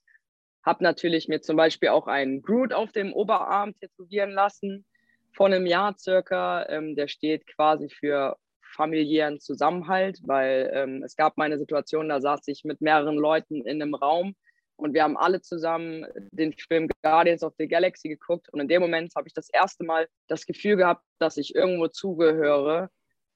[0.64, 4.86] Habe natürlich mir zum Beispiel auch einen Groot auf dem Oberarm tätowieren lassen
[5.34, 6.68] vor einem Jahr circa.
[6.70, 8.38] Ähm, der steht quasi für
[8.76, 13.62] familiären Zusammenhalt, weil ähm, es gab mal eine Situation, da saß ich mit mehreren Leuten
[13.66, 14.36] in einem Raum
[14.76, 18.82] und wir haben alle zusammen den Film Guardians of the Galaxy geguckt und in dem
[18.82, 22.90] Moment habe ich das erste Mal das Gefühl gehabt, dass ich irgendwo zugehöre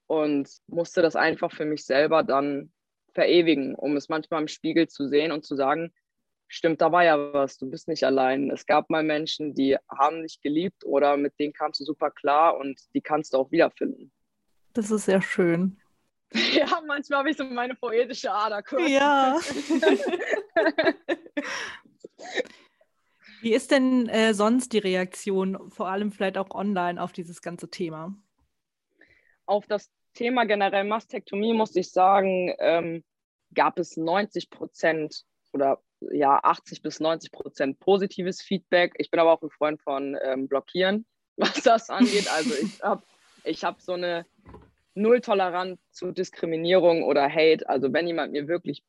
[0.06, 2.72] und musste das einfach für mich selber dann
[3.14, 5.92] verewigen, um es manchmal im Spiegel zu sehen und zu sagen,
[6.48, 8.50] stimmt, da war ja was, du bist nicht allein.
[8.50, 12.56] Es gab mal Menschen, die haben dich geliebt oder mit denen kamst du super klar
[12.56, 14.10] und die kannst du auch wiederfinden.
[14.72, 15.76] Das ist sehr schön.
[16.52, 18.86] Ja, manchmal habe ich so meine poetische Ader kurz.
[18.86, 19.40] Ja.
[23.40, 27.70] Wie ist denn äh, sonst die Reaktion, vor allem vielleicht auch online, auf dieses ganze
[27.70, 28.14] Thema?
[29.46, 33.04] Auf das Thema generell Mastektomie muss ich sagen, ähm,
[33.54, 38.94] gab es 90 Prozent oder ja 80 bis 90 Prozent positives Feedback.
[38.98, 41.06] Ich bin aber auch ein Freund von ähm, Blockieren,
[41.36, 42.30] was das angeht.
[42.30, 43.02] Also ich habe
[43.44, 44.26] ich hab so eine
[44.94, 47.68] Null-Toleranz zu Diskriminierung oder Hate.
[47.68, 48.82] Also wenn jemand mir wirklich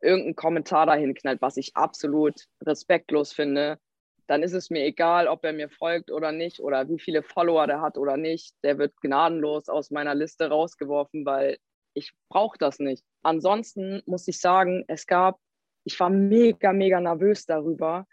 [0.00, 3.78] irgendeinen Kommentar dahin knallt, was ich absolut respektlos finde,
[4.26, 7.66] dann ist es mir egal, ob er mir folgt oder nicht oder wie viele Follower
[7.66, 8.54] der hat oder nicht.
[8.64, 11.58] Der wird gnadenlos aus meiner Liste rausgeworfen, weil
[11.94, 13.04] ich brauche das nicht.
[13.22, 15.38] Ansonsten muss ich sagen, es gab
[15.86, 18.06] ich war mega, mega nervös darüber,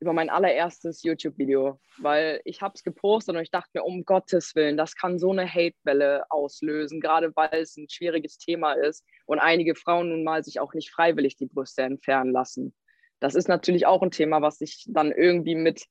[0.00, 4.54] über mein allererstes YouTube-Video, weil ich habe es gepostet und ich dachte mir, um Gottes
[4.54, 9.40] Willen, das kann so eine Hate-Welle auslösen, gerade weil es ein schwieriges Thema ist und
[9.40, 12.74] einige Frauen nun mal sich auch nicht freiwillig die Brüste entfernen lassen.
[13.20, 15.84] Das ist natürlich auch ein Thema, was ich dann irgendwie mit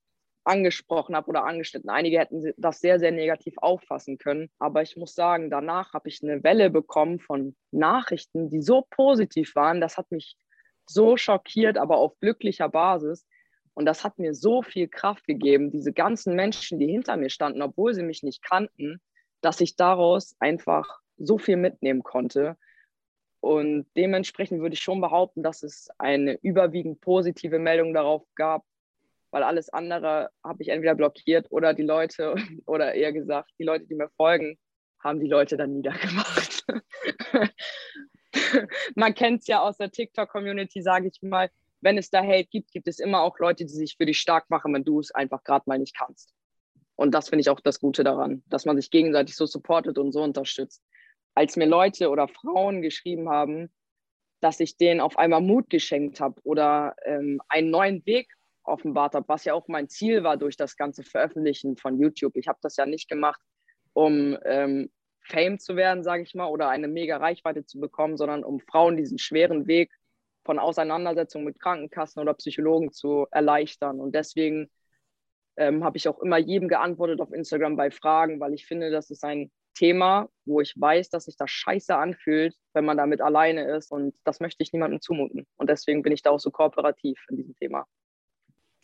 [0.43, 1.89] angesprochen habe oder angeschnitten.
[1.89, 4.49] Einige hätten das sehr, sehr negativ auffassen können.
[4.59, 9.55] Aber ich muss sagen, danach habe ich eine Welle bekommen von Nachrichten, die so positiv
[9.55, 9.79] waren.
[9.79, 10.35] Das hat mich
[10.85, 13.25] so schockiert, aber auf glücklicher Basis,
[13.75, 17.61] Und das hat mir so viel Kraft gegeben, diese ganzen Menschen, die hinter mir standen,
[17.61, 19.01] obwohl sie mich nicht kannten,
[19.41, 22.57] dass ich daraus einfach so viel mitnehmen konnte.
[23.39, 28.63] Und dementsprechend würde ich schon behaupten, dass es eine überwiegend positive Meldung darauf gab,
[29.31, 33.85] weil alles andere habe ich entweder blockiert oder die Leute, oder eher gesagt, die Leute,
[33.85, 34.57] die mir folgen,
[34.99, 36.65] haben die Leute dann niedergemacht.
[38.95, 41.49] Man kennt es ja aus der TikTok-Community, sage ich mal,
[41.81, 44.49] wenn es da Hate gibt, gibt es immer auch Leute, die sich für dich stark
[44.49, 46.33] machen, wenn du es einfach gerade mal nicht kannst.
[46.95, 50.11] Und das finde ich auch das Gute daran, dass man sich gegenseitig so supportet und
[50.11, 50.81] so unterstützt.
[51.35, 53.73] Als mir Leute oder Frauen geschrieben haben,
[54.39, 58.31] dass ich denen auf einmal Mut geschenkt habe oder ähm, einen neuen Weg
[58.63, 62.35] offenbart habe, was ja auch mein Ziel war durch das ganze Veröffentlichen von YouTube.
[62.35, 63.41] Ich habe das ja nicht gemacht,
[63.93, 64.89] um ähm,
[65.23, 68.97] Fame zu werden, sage ich mal, oder eine mega Reichweite zu bekommen, sondern um Frauen
[68.97, 69.91] diesen schweren Weg
[70.45, 73.99] von Auseinandersetzungen mit Krankenkassen oder Psychologen zu erleichtern.
[73.99, 74.69] Und deswegen
[75.57, 79.09] ähm, habe ich auch immer jedem geantwortet auf Instagram bei Fragen, weil ich finde, das
[79.09, 83.63] ist ein Thema, wo ich weiß, dass sich das scheiße anfühlt, wenn man damit alleine
[83.75, 83.91] ist.
[83.91, 85.47] Und das möchte ich niemandem zumuten.
[85.57, 87.85] Und deswegen bin ich da auch so kooperativ in diesem Thema.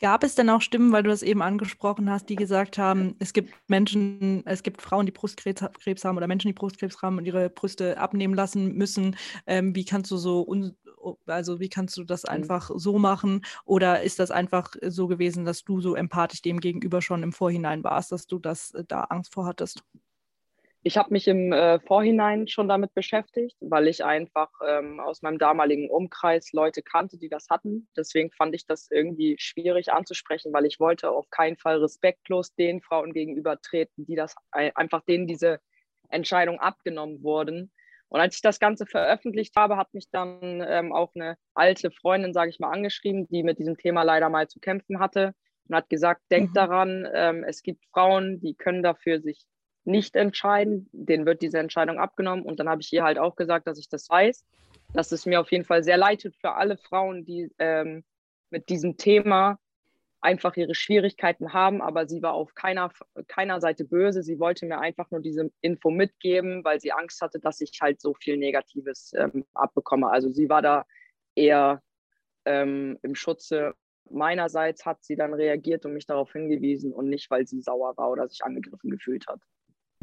[0.00, 3.34] Gab es denn auch Stimmen, weil du das eben angesprochen hast, die gesagt haben, es
[3.34, 7.50] gibt Menschen, es gibt Frauen, die Brustkrebs haben oder Menschen, die Brustkrebs haben und ihre
[7.50, 9.16] Brüste abnehmen lassen müssen.
[9.46, 10.50] Ähm, wie kannst du so,
[11.26, 12.30] also wie kannst du das mhm.
[12.30, 13.42] einfach so machen?
[13.66, 17.84] Oder ist das einfach so gewesen, dass du so empathisch dem gegenüber schon im Vorhinein
[17.84, 19.84] warst, dass du das äh, da Angst vor hattest?
[20.82, 25.38] Ich habe mich im äh, Vorhinein schon damit beschäftigt, weil ich einfach ähm, aus meinem
[25.38, 27.88] damaligen Umkreis Leute kannte, die das hatten.
[27.96, 32.80] Deswegen fand ich das irgendwie schwierig anzusprechen, weil ich wollte auf keinen Fall respektlos den
[32.80, 35.60] Frauen gegenüber treten, die das einfach denen diese
[36.08, 37.70] Entscheidung abgenommen wurden.
[38.08, 42.32] Und als ich das Ganze veröffentlicht habe, hat mich dann ähm, auch eine alte Freundin,
[42.32, 45.34] sage ich mal, angeschrieben, die mit diesem Thema leider mal zu kämpfen hatte
[45.68, 46.54] und hat gesagt, denk mhm.
[46.54, 49.44] daran, ähm, es gibt Frauen, die können dafür sich
[49.90, 52.44] nicht entscheiden, denen wird diese Entscheidung abgenommen.
[52.44, 54.44] Und dann habe ich ihr halt auch gesagt, dass ich das weiß,
[54.94, 58.04] dass es mir auf jeden Fall sehr leid tut für alle Frauen, die ähm,
[58.50, 59.58] mit diesem Thema
[60.20, 62.92] einfach ihre Schwierigkeiten haben, aber sie war auf keiner,
[63.26, 64.22] keiner Seite böse.
[64.22, 68.00] Sie wollte mir einfach nur diese Info mitgeben, weil sie Angst hatte, dass ich halt
[68.00, 70.10] so viel Negatives ähm, abbekomme.
[70.10, 70.84] Also sie war da
[71.34, 71.82] eher
[72.44, 73.74] ähm, im Schutze
[74.10, 78.10] meinerseits, hat sie dann reagiert und mich darauf hingewiesen und nicht, weil sie sauer war
[78.10, 79.40] oder sich angegriffen gefühlt hat.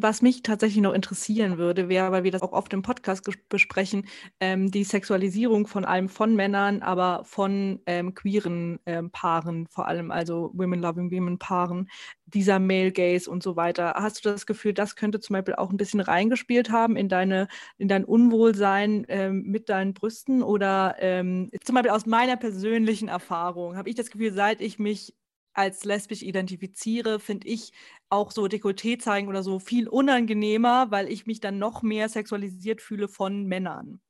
[0.00, 4.06] Was mich tatsächlich noch interessieren würde, wäre, weil wir das auch oft im Podcast besprechen,
[4.38, 10.12] ähm, die Sexualisierung von allem von Männern, aber von ähm, queeren ähm, Paaren, vor allem
[10.12, 11.90] also Women-Loving Women-Paaren,
[12.26, 13.94] dieser Male Gaze und so weiter.
[13.96, 17.48] Hast du das Gefühl, das könnte zum Beispiel auch ein bisschen reingespielt haben in deine,
[17.76, 20.44] in dein Unwohlsein ähm, mit deinen Brüsten?
[20.44, 25.14] Oder ähm, zum Beispiel aus meiner persönlichen Erfahrung habe ich das Gefühl, seit ich mich
[25.58, 27.72] als lesbisch identifiziere, finde ich
[28.08, 32.80] auch so Dekolleté zeigen oder so viel unangenehmer, weil ich mich dann noch mehr sexualisiert
[32.80, 34.00] fühle von Männern.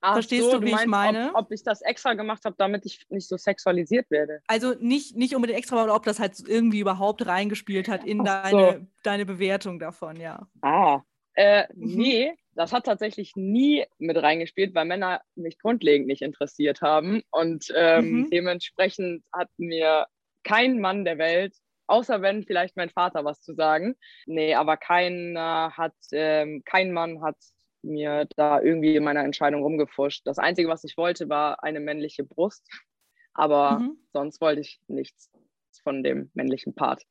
[0.00, 1.30] Ach Verstehst so, du, wie meinst, ich meine?
[1.34, 4.40] Ob, ob, ich das extra gemacht habe, damit ich nicht so sexualisiert werde.
[4.46, 8.78] Also nicht, nicht unbedingt extra, aber ob das halt irgendwie überhaupt reingespielt hat in deine,
[8.80, 8.86] so.
[9.02, 10.48] deine Bewertung davon, ja.
[10.62, 11.02] Ah,
[11.34, 11.96] äh, mhm.
[11.96, 17.22] nee, das hat tatsächlich nie mit reingespielt, weil Männer mich grundlegend nicht interessiert haben.
[17.30, 18.30] Und ähm, mhm.
[18.30, 20.06] dementsprechend hat mir
[20.44, 21.54] kein Mann der Welt,
[21.86, 23.96] außer wenn vielleicht mein Vater was zu sagen.
[24.26, 27.36] Nee, aber keiner hat, ähm, kein Mann hat
[27.82, 30.22] mir da irgendwie in meiner Entscheidung rumgefuscht.
[30.24, 32.66] Das Einzige, was ich wollte, war eine männliche Brust.
[33.34, 33.98] Aber mhm.
[34.12, 35.30] sonst wollte ich nichts
[35.82, 37.02] von dem männlichen Part.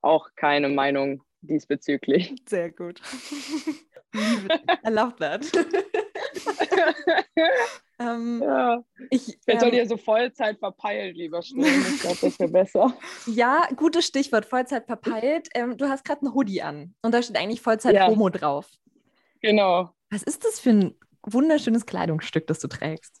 [0.00, 2.34] Auch keine Meinung diesbezüglich.
[2.48, 3.00] Sehr gut.
[4.14, 5.46] I love that.
[7.98, 8.82] ähm, ja.
[9.10, 11.64] Ich, ähm, soll ihr so Vollzeit verpeilt, lieber Stimmen.
[11.64, 12.96] Ich glaube, das wäre besser.
[13.26, 15.48] Ja, gutes Stichwort, Vollzeit verpeilt.
[15.54, 18.06] Ähm, du hast gerade einen Hoodie an und da steht eigentlich Vollzeit ja.
[18.06, 18.68] Homo drauf.
[19.40, 19.90] Genau.
[20.10, 23.20] Was ist das für ein wunderschönes Kleidungsstück, das du trägst?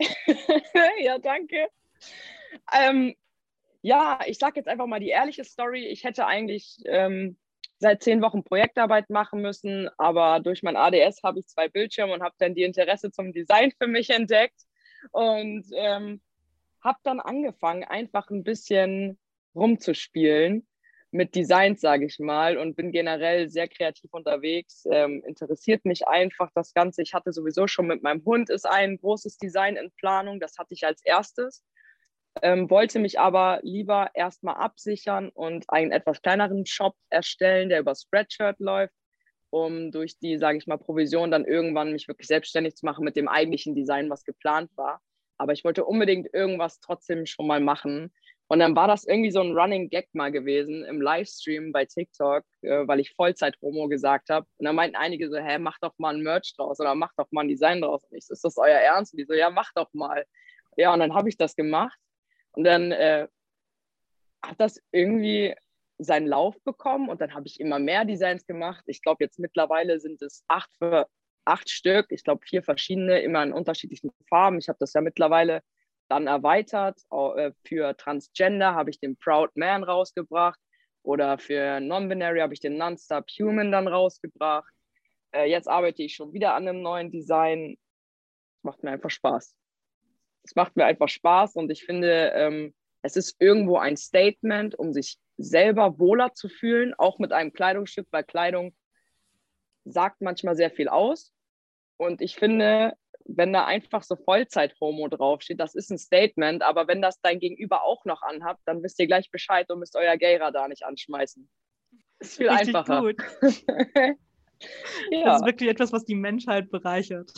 [1.00, 1.68] ja, danke.
[2.72, 3.14] Ähm,
[3.82, 5.86] ja, ich sage jetzt einfach mal die ehrliche Story.
[5.86, 7.36] Ich hätte eigentlich ähm,
[7.78, 12.22] seit zehn Wochen Projektarbeit machen müssen, aber durch mein ADS habe ich zwei Bildschirme und
[12.22, 14.60] habe dann die Interesse zum Design für mich entdeckt
[15.12, 16.20] und ähm,
[16.82, 19.18] habe dann angefangen, einfach ein bisschen
[19.54, 20.66] rumzuspielen
[21.10, 24.86] mit Designs, sage ich mal, und bin generell sehr kreativ unterwegs.
[24.90, 27.02] Ähm, interessiert mich einfach das Ganze.
[27.02, 30.38] Ich hatte sowieso schon mit meinem Hund ist ein großes Design in Planung.
[30.38, 31.64] Das hatte ich als erstes
[32.42, 37.94] ähm, wollte mich aber lieber erstmal absichern und einen etwas kleineren Shop erstellen, der über
[37.94, 38.94] Spreadshirt läuft,
[39.50, 43.16] um durch die, sage ich mal, Provision dann irgendwann mich wirklich selbstständig zu machen mit
[43.16, 45.00] dem eigentlichen Design, was geplant war.
[45.38, 48.12] aber ich wollte unbedingt irgendwas trotzdem schon mal machen.
[48.48, 52.44] Und dann war das irgendwie so ein Running Gag mal gewesen im Livestream bei TikTok,
[52.62, 54.46] äh, weil ich Vollzeit-Homo gesagt habe.
[54.56, 57.28] Und dann meinten einige so, hä, mach doch mal ein Merch draus oder mach doch
[57.30, 58.04] mal ein Design draus.
[58.04, 59.12] Und ich so, ist das euer Ernst?
[59.12, 60.24] Und die so, ja, mach doch mal.
[60.76, 61.98] Ja, und dann habe ich das gemacht.
[62.58, 63.28] Und dann äh,
[64.42, 65.54] hat das irgendwie
[65.98, 68.82] seinen Lauf bekommen und dann habe ich immer mehr Designs gemacht.
[68.88, 70.68] Ich glaube, jetzt mittlerweile sind es acht,
[71.44, 72.06] acht Stück.
[72.10, 74.58] Ich glaube, vier verschiedene, immer in unterschiedlichen Farben.
[74.58, 75.62] Ich habe das ja mittlerweile
[76.08, 76.98] dann erweitert.
[77.12, 80.58] Äh, für Transgender habe ich den Proud Man rausgebracht
[81.04, 84.74] oder für Non-Binary habe ich den Non-Stop Human dann rausgebracht.
[85.30, 87.78] Äh, jetzt arbeite ich schon wieder an einem neuen Design.
[88.56, 89.54] Es macht mir einfach Spaß.
[90.48, 94.94] Es macht mir einfach Spaß und ich finde, ähm, es ist irgendwo ein Statement, um
[94.94, 98.74] sich selber wohler zu fühlen, auch mit einem Kleidungsstück, weil Kleidung
[99.84, 101.34] sagt manchmal sehr viel aus.
[101.98, 102.94] Und ich finde,
[103.26, 107.84] wenn da einfach so Vollzeit-Homo draufsteht, das ist ein Statement, aber wenn das dein Gegenüber
[107.84, 111.46] auch noch anhabt, dann wisst ihr gleich Bescheid und müsst euer Gay-Radar nicht anschmeißen.
[112.20, 113.02] Ist viel Richtig einfacher.
[113.02, 113.16] Gut.
[113.92, 114.14] ja.
[115.24, 117.30] Das ist wirklich etwas, was die Menschheit bereichert.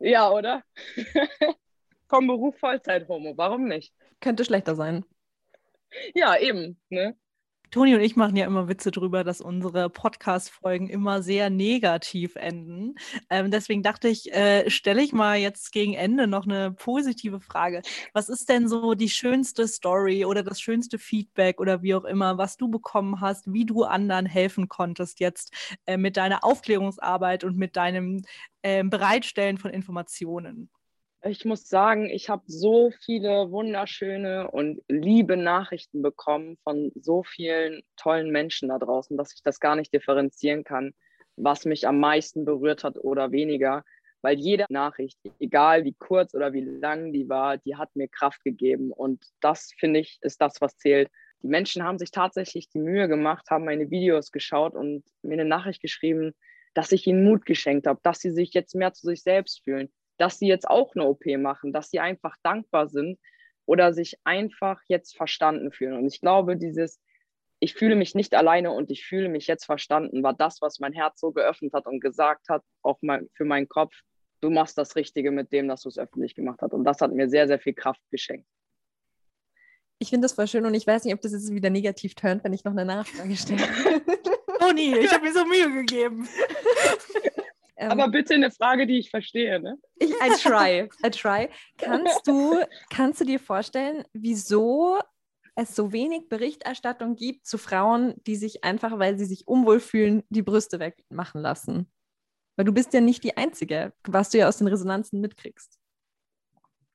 [0.00, 0.62] Ja, oder?
[2.10, 3.94] Vom Beruf Vollzeit-Homo, warum nicht?
[4.20, 5.04] Könnte schlechter sein.
[6.12, 6.80] Ja, eben.
[6.88, 7.16] Ne?
[7.70, 12.96] Toni und ich machen ja immer Witze drüber, dass unsere Podcast-Folgen immer sehr negativ enden.
[13.30, 17.82] Ähm, deswegen dachte ich, äh, stelle ich mal jetzt gegen Ende noch eine positive Frage.
[18.12, 22.38] Was ist denn so die schönste Story oder das schönste Feedback oder wie auch immer,
[22.38, 25.54] was du bekommen hast, wie du anderen helfen konntest jetzt
[25.86, 28.22] äh, mit deiner Aufklärungsarbeit und mit deinem
[28.62, 30.70] äh, Bereitstellen von Informationen?
[31.22, 37.82] Ich muss sagen, ich habe so viele wunderschöne und liebe Nachrichten bekommen von so vielen
[37.96, 40.94] tollen Menschen da draußen, dass ich das gar nicht differenzieren kann,
[41.36, 43.84] was mich am meisten berührt hat oder weniger.
[44.22, 48.42] Weil jede Nachricht, egal wie kurz oder wie lang die war, die hat mir Kraft
[48.42, 48.90] gegeben.
[48.90, 51.10] Und das, finde ich, ist das, was zählt.
[51.42, 55.44] Die Menschen haben sich tatsächlich die Mühe gemacht, haben meine Videos geschaut und mir eine
[55.44, 56.32] Nachricht geschrieben,
[56.72, 59.90] dass ich ihnen Mut geschenkt habe, dass sie sich jetzt mehr zu sich selbst fühlen
[60.20, 63.18] dass sie jetzt auch eine OP machen, dass sie einfach dankbar sind
[63.64, 65.96] oder sich einfach jetzt verstanden fühlen.
[65.96, 67.00] Und ich glaube, dieses,
[67.58, 70.92] ich fühle mich nicht alleine und ich fühle mich jetzt verstanden, war das, was mein
[70.92, 73.94] Herz so geöffnet hat und gesagt hat, auch mal für meinen Kopf,
[74.42, 76.74] du machst das Richtige mit dem, dass du es öffentlich gemacht hast.
[76.74, 78.46] Und das hat mir sehr, sehr viel Kraft geschenkt.
[80.00, 82.44] Ich finde das voll schön und ich weiß nicht, ob das jetzt wieder negativ turnt,
[82.44, 83.60] wenn ich noch eine Nachfrage stelle.
[84.58, 86.28] Toni, ich habe mir so Mühe gegeben.
[87.80, 89.58] Ähm, Aber bitte eine Frage, die ich verstehe.
[89.58, 89.78] Ne?
[89.96, 90.90] Ich, I try.
[91.04, 91.48] I try.
[91.78, 94.98] Kannst du, kannst du dir vorstellen, wieso
[95.56, 100.22] es so wenig Berichterstattung gibt zu Frauen, die sich einfach, weil sie sich unwohl fühlen,
[100.28, 101.90] die Brüste wegmachen lassen?
[102.56, 105.78] Weil du bist ja nicht die Einzige, was du ja aus den Resonanzen mitkriegst.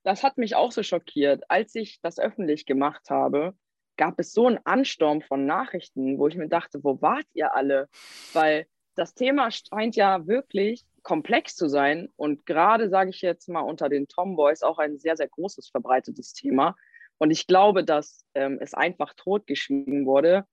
[0.04, 1.50] Das hat mich auch so schockiert.
[1.50, 3.56] Als ich das öffentlich gemacht habe,
[3.98, 7.90] gab es so einen Ansturm von Nachrichten, wo ich mir dachte, wo wart ihr alle?
[8.34, 13.62] Weil das Thema scheint ja wirklich komplex zu sein und gerade, sage ich jetzt mal,
[13.62, 16.76] unter den Tomboys auch ein sehr, sehr großes verbreitetes Thema.
[17.18, 20.46] Und ich glaube, dass ähm, es einfach totgeschwiegen wurde,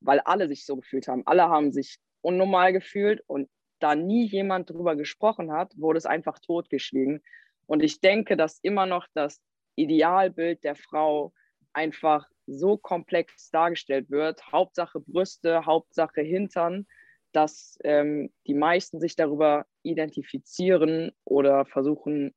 [0.00, 1.26] weil alle sich so gefühlt haben.
[1.26, 3.48] Alle haben sich unnormal gefühlt und
[3.80, 7.22] da nie jemand drüber gesprochen hat, wurde es einfach totgeschwiegen.
[7.66, 9.40] Und ich denke, dass immer noch das
[9.76, 11.32] Idealbild der Frau
[11.72, 14.50] einfach so komplex dargestellt wird.
[14.50, 16.86] Hauptsache Brüste, Hauptsache Hintern
[17.32, 22.34] dass ähm, die meisten sich darüber identifizieren oder versuchen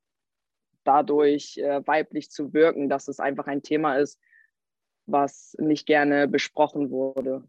[0.84, 4.20] dadurch äh, weiblich zu wirken, dass es einfach ein Thema ist,
[5.06, 7.48] was nicht gerne besprochen wurde.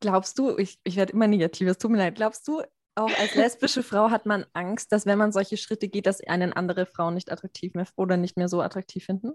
[0.00, 2.62] Glaubst du, ich, ich werde immer negatives, tut mir leid, glaubst du,
[2.94, 6.52] auch als lesbische Frau hat man Angst, dass wenn man solche Schritte geht, dass einen
[6.52, 9.34] andere Frauen nicht attraktiv mehr oder nicht mehr so attraktiv finden?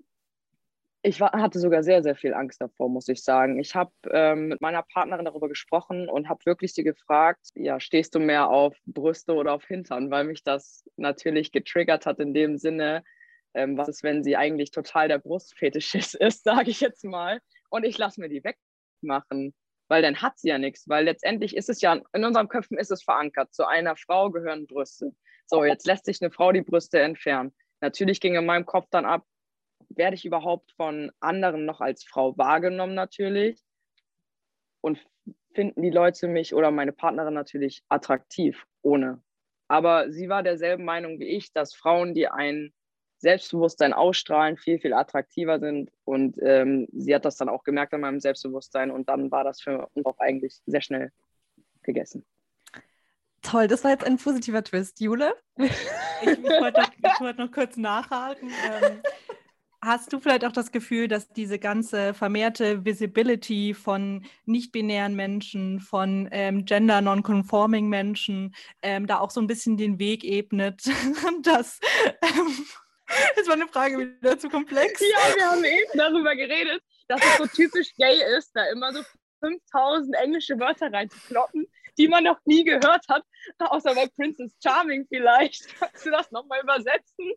[1.06, 3.60] Ich war, hatte sogar sehr, sehr viel Angst davor, muss ich sagen.
[3.60, 8.16] Ich habe ähm, mit meiner Partnerin darüber gesprochen und habe wirklich sie gefragt, ja, stehst
[8.16, 10.12] du mehr auf Brüste oder auf Hintern?
[10.12, 13.04] Weil mich das natürlich getriggert hat in dem Sinne,
[13.54, 17.84] ähm, was ist, wenn sie eigentlich total der Brustfetischist ist, sage ich jetzt mal, und
[17.84, 19.54] ich lasse mir die wegmachen,
[19.90, 22.92] weil dann hat sie ja nichts, weil letztendlich ist es ja, in unseren Köpfen ist
[22.92, 25.12] es verankert, zu einer Frau gehören Brüste.
[25.48, 27.54] So, jetzt lässt sich eine Frau die Brüste entfernen.
[27.82, 29.26] Natürlich ging in meinem Kopf dann ab,
[29.96, 33.62] werde ich überhaupt von anderen noch als Frau wahrgenommen natürlich?
[34.82, 35.00] Und
[35.54, 39.22] finden die Leute mich oder meine Partnerin natürlich attraktiv ohne.
[39.68, 42.74] Aber sie war derselben Meinung wie ich, dass Frauen, die ein
[43.18, 45.90] Selbstbewusstsein ausstrahlen, viel, viel attraktiver sind.
[46.04, 48.92] Und ähm, sie hat das dann auch gemerkt an meinem Selbstbewusstsein.
[48.92, 51.12] Und dann war das für uns auch eigentlich sehr schnell
[51.84, 52.26] gegessen.
[53.42, 55.00] Toll, das war jetzt ein positiver Twist.
[55.00, 55.34] Jule?
[55.58, 55.72] Ich,
[56.22, 58.50] ich wollte noch, wollt noch, kurz nachhaken.
[58.50, 59.02] Ähm,
[59.84, 66.30] Hast du vielleicht auch das Gefühl, dass diese ganze vermehrte Visibility von nicht-binären Menschen, von
[66.32, 70.84] ähm, gender non-conforming Menschen ähm, da auch so ein bisschen den Weg ebnet,
[71.44, 71.82] dass
[72.22, 72.66] ähm,
[73.36, 75.02] das war eine Frage wieder zu komplex.
[75.02, 79.04] Ja, wir haben eben darüber geredet, dass es so typisch gay ist, da immer so
[79.42, 81.68] 5000 englische Wörter reinzukloppen,
[81.98, 83.24] die man noch nie gehört hat,
[83.60, 85.78] außer bei Princess Charming vielleicht.
[85.78, 87.34] Kannst du das nochmal übersetzen?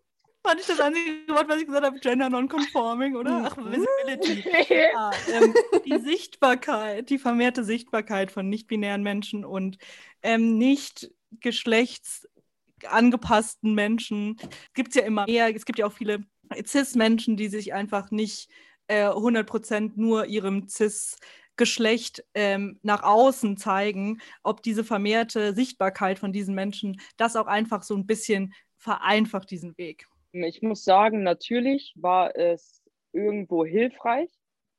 [0.46, 3.50] Fand ich das einzige Wort, was ich gesagt habe, Gender Non-Conforming, oder?
[3.50, 4.44] Ach, Visibility.
[4.68, 5.52] ja, ähm,
[5.84, 9.78] die Sichtbarkeit, die vermehrte Sichtbarkeit von nicht-binären Menschen und
[10.22, 14.36] ähm, nicht geschlechtsangepassten Menschen
[14.74, 15.52] gibt es ja immer mehr.
[15.54, 16.24] Es gibt ja auch viele
[16.64, 18.48] Cis-Menschen, die sich einfach nicht
[18.86, 21.16] äh, 100% nur ihrem Cis-
[21.56, 27.82] Geschlecht ähm, nach außen zeigen, ob diese vermehrte Sichtbarkeit von diesen Menschen das auch einfach
[27.82, 30.06] so ein bisschen vereinfacht, diesen Weg.
[30.44, 32.82] Ich muss sagen, natürlich war es
[33.12, 34.30] irgendwo hilfreich,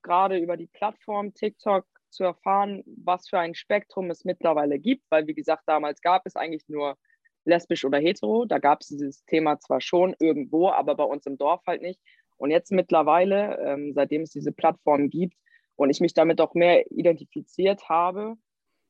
[0.04, 5.28] gerade über die Plattform TikTok zu erfahren, was für ein Spektrum es mittlerweile gibt, weil
[5.28, 6.98] wie gesagt, damals gab es eigentlich nur
[7.46, 8.46] lesbisch oder hetero.
[8.46, 12.00] Da gab es dieses Thema zwar schon irgendwo, aber bei uns im Dorf halt nicht.
[12.38, 15.36] Und jetzt mittlerweile, ähm, seitdem es diese Plattform gibt
[15.76, 18.36] und ich mich damit auch mehr identifiziert habe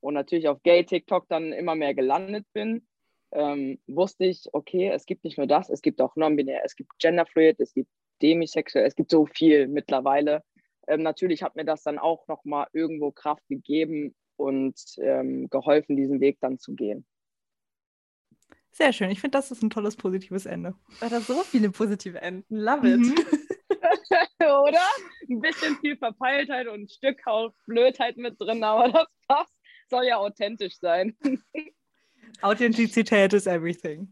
[0.01, 2.86] und natürlich auf Gay TikTok dann immer mehr gelandet bin,
[3.31, 6.97] ähm, wusste ich, okay, es gibt nicht nur das, es gibt auch non-binär, es gibt
[6.99, 7.89] genderfluid, es gibt
[8.21, 10.43] demisexuell, es gibt so viel mittlerweile.
[10.87, 16.21] Ähm, natürlich hat mir das dann auch nochmal irgendwo Kraft gegeben und ähm, geholfen, diesen
[16.21, 17.05] Weg dann zu gehen.
[18.71, 19.09] Sehr schön.
[19.09, 20.75] Ich finde, das ist ein tolles, positives Ende.
[21.03, 22.55] Oder so viele positive Enden.
[22.55, 22.99] Love it.
[22.99, 23.15] Mhm.
[24.39, 24.81] Oder?
[25.29, 27.19] Ein bisschen viel Verpeiltheit und ein Stück
[27.65, 29.53] Blödheit mit drin, aber das passt.
[29.89, 31.17] Soll ja authentisch sein.
[32.41, 34.11] Authentizität ist everything.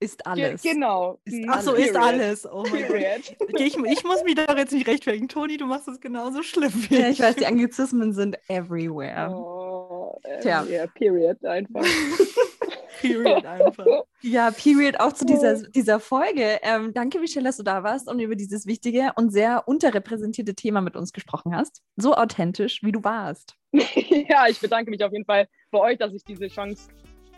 [0.00, 0.62] Ist alles.
[0.62, 1.18] Ge genau.
[1.24, 2.46] Ist, ach so, ist alles.
[2.46, 3.36] Oh mein Gott.
[3.58, 5.28] Ich, ich, muss mich da jetzt nicht rechtfertigen.
[5.28, 9.34] Toni, du machst es genauso schlimm wie Ja, ich weiß, die Anglizismen sind everywhere.
[9.34, 10.64] Oh, äh, Tja.
[10.68, 11.84] Yeah, period einfach.
[13.00, 13.86] period einfach.
[14.22, 16.60] Ja, Period auch zu dieser, dieser Folge.
[16.62, 20.80] Ähm, danke, Michelle, dass du da warst und über dieses wichtige und sehr unterrepräsentierte Thema
[20.80, 21.82] mit uns gesprochen hast.
[21.96, 23.56] So authentisch, wie du warst.
[23.72, 26.88] ja, ich bedanke mich auf jeden Fall bei euch, dass ich diese Chance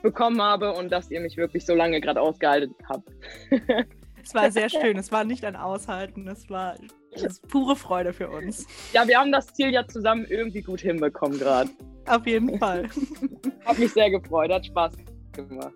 [0.03, 3.09] bekommen habe und dass ihr mich wirklich so lange gerade ausgehalten habt.
[4.22, 4.96] es war sehr schön.
[4.98, 6.76] Es war nicht ein Aushalten, es war
[7.12, 8.66] es pure Freude für uns.
[8.92, 11.70] Ja, wir haben das Ziel ja zusammen irgendwie gut hinbekommen gerade.
[12.07, 12.88] Auf jeden Fall.
[13.64, 14.94] Hat mich sehr gefreut, hat Spaß
[15.32, 15.72] gemacht.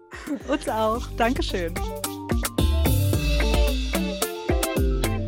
[0.49, 1.07] Uns auch.
[1.17, 1.73] Dankeschön.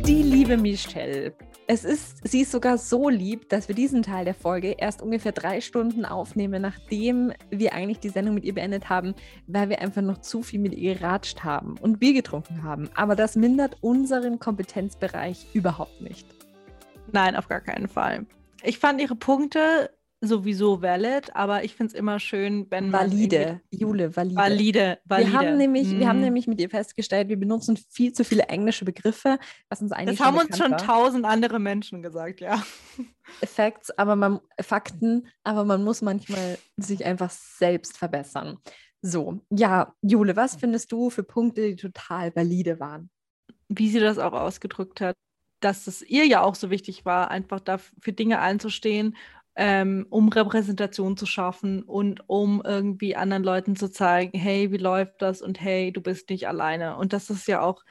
[0.05, 1.33] Die liebe Michelle
[1.69, 5.33] es ist, sie ist sogar so lieb, dass wir diesen Teil der Folge erst ungefähr
[5.33, 9.13] drei Stunden aufnehmen, nachdem wir eigentlich die Sendung mit ihr beendet haben,
[9.47, 12.89] weil wir einfach noch zu viel mit ihr geratscht haben und Bier getrunken haben.
[12.95, 16.25] Aber das mindert unseren Kompetenzbereich überhaupt nicht.
[17.11, 18.25] Nein, auf gar keinen Fall.
[18.63, 19.89] Ich fand ihre Punkte
[20.21, 24.35] sowieso valid, aber ich finde es immer schön, wenn valide, Jule, valide.
[24.35, 25.31] Valide, valide.
[25.31, 25.99] Wir haben nämlich, mm.
[25.99, 26.25] wir haben mhm.
[26.25, 29.37] nämlich mit ihr festgestellt, wir benutzen viel zu viele englische Begriffe,
[29.69, 30.77] was uns eigentlich Das haben uns schon war.
[30.77, 32.63] tausend andere Menschen gesagt, ja.
[33.43, 38.57] Facts, aber man Fakten, aber man muss manchmal sich einfach selbst verbessern.
[39.01, 43.09] So, ja, Jule, was findest du für Punkte, die total valide waren?
[43.69, 45.15] Wie sie das auch ausgedrückt hat,
[45.59, 49.15] dass es ihr ja auch so wichtig war, einfach da für Dinge einzustehen
[49.57, 55.21] ähm, um Repräsentation zu schaffen und um irgendwie anderen Leuten zu zeigen, hey, wie läuft
[55.23, 56.95] das und hey, du bist nicht alleine.
[56.97, 57.83] Und das ist ja auch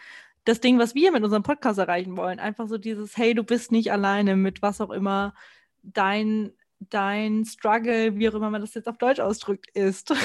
[0.45, 2.39] das Ding, was wir mit unserem Podcast erreichen wollen.
[2.39, 5.35] Einfach so dieses, hey, du bist nicht alleine mit was auch immer
[5.83, 10.15] dein, dein Struggle, wie auch immer man das jetzt auf Deutsch ausdrückt, ist.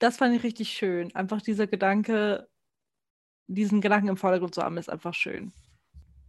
[0.00, 1.14] Das fand ich richtig schön.
[1.14, 2.48] Einfach dieser Gedanke,
[3.46, 5.52] diesen Gedanken im Vordergrund zu haben, ist einfach schön.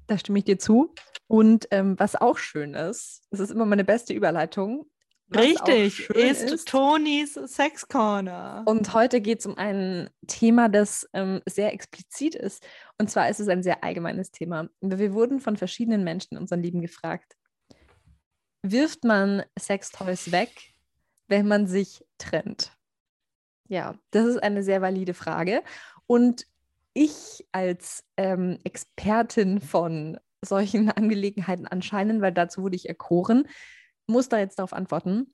[0.07, 0.93] Da stimme ich dir zu.
[1.27, 4.85] Und ähm, was auch schön ist, das ist immer meine beste Überleitung.
[5.33, 8.63] Richtig, ist, ist Tonys Sex Corner.
[8.67, 12.63] Und heute geht es um ein Thema, das ähm, sehr explizit ist.
[12.99, 14.69] Und zwar ist es ein sehr allgemeines Thema.
[14.81, 17.35] Wir wurden von verschiedenen Menschen in unserem Leben gefragt,
[18.61, 20.51] wirft man Sextoys weg,
[21.27, 22.71] wenn man sich trennt?
[23.67, 25.63] Ja, das ist eine sehr valide Frage.
[26.05, 26.45] Und
[26.95, 33.47] ich als ähm, Expertin von solchen Angelegenheiten anscheinend, weil dazu wurde ich erkoren,
[34.07, 35.33] muss da jetzt darauf antworten.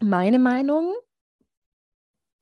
[0.00, 0.94] Meine Meinung,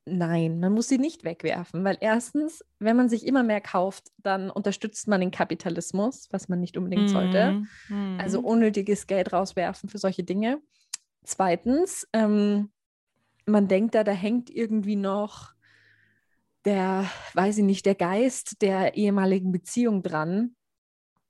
[0.05, 4.49] nein, man muss sie nicht wegwerfen, weil erstens, wenn man sich immer mehr kauft, dann
[4.49, 7.63] unterstützt man den Kapitalismus, was man nicht unbedingt mm, sollte.
[7.89, 8.19] Mm.
[8.19, 10.61] Also unnötiges Geld rauswerfen für solche Dinge.
[11.23, 12.71] Zweitens, ähm,
[13.45, 15.56] man denkt da, da hängt irgendwie noch
[16.67, 20.53] der, weiß ich nicht, der Geist der ehemaligen Beziehung dran.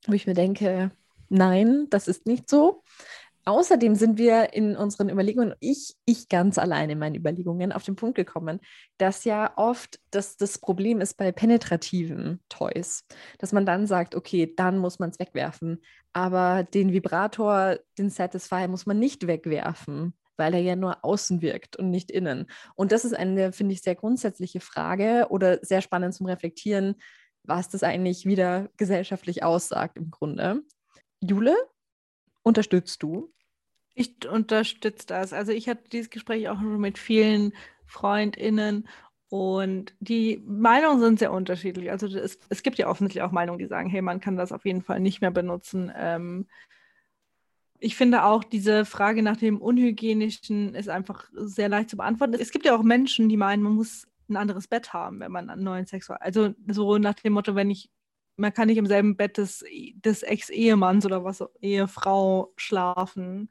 [0.07, 0.91] wo ich mir denke,
[1.29, 2.83] nein, das ist nicht so.
[3.45, 7.95] Außerdem sind wir in unseren Überlegungen, ich, ich ganz allein in meinen Überlegungen, auf den
[7.95, 8.59] Punkt gekommen,
[8.97, 13.05] dass ja oft das, das Problem ist bei penetrativen Toys,
[13.37, 15.81] dass man dann sagt, okay, dann muss man es wegwerfen,
[16.13, 21.75] aber den Vibrator, den Satisfy muss man nicht wegwerfen, weil er ja nur außen wirkt
[21.75, 22.47] und nicht innen.
[22.75, 26.95] Und das ist eine, finde ich, sehr grundsätzliche Frage oder sehr spannend zum Reflektieren,
[27.43, 30.63] was das eigentlich wieder gesellschaftlich aussagt im Grunde.
[31.21, 31.55] Jule,
[32.43, 33.33] unterstützt du?
[33.95, 35.33] Ich unterstütze das.
[35.33, 37.53] Also ich hatte dieses Gespräch auch schon mit vielen
[37.87, 38.87] FreundInnen
[39.29, 41.91] und die Meinungen sind sehr unterschiedlich.
[41.91, 44.65] Also es, es gibt ja offensichtlich auch Meinungen, die sagen, hey, man kann das auf
[44.65, 45.91] jeden Fall nicht mehr benutzen.
[45.95, 46.47] Ähm,
[47.79, 52.35] ich finde auch diese Frage nach dem Unhygienischen ist einfach sehr leicht zu beantworten.
[52.39, 55.49] Es gibt ja auch Menschen, die meinen, man muss ein anderes Bett haben, wenn man
[55.49, 56.19] einen neuen Sexual.
[56.19, 57.89] Also so nach dem Motto, wenn ich,
[58.35, 59.63] man kann nicht im selben Bett des,
[59.95, 63.49] des Ex-Ehemanns oder was Ehefrau schlafen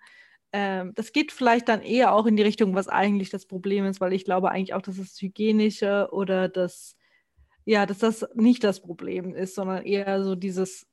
[0.52, 4.00] ähm, das geht vielleicht dann eher auch in die Richtung, was eigentlich das Problem ist,
[4.00, 6.96] weil ich glaube eigentlich auch, dass das Hygienische oder das,
[7.66, 10.86] ja, dass das nicht das Problem ist, sondern eher so dieses,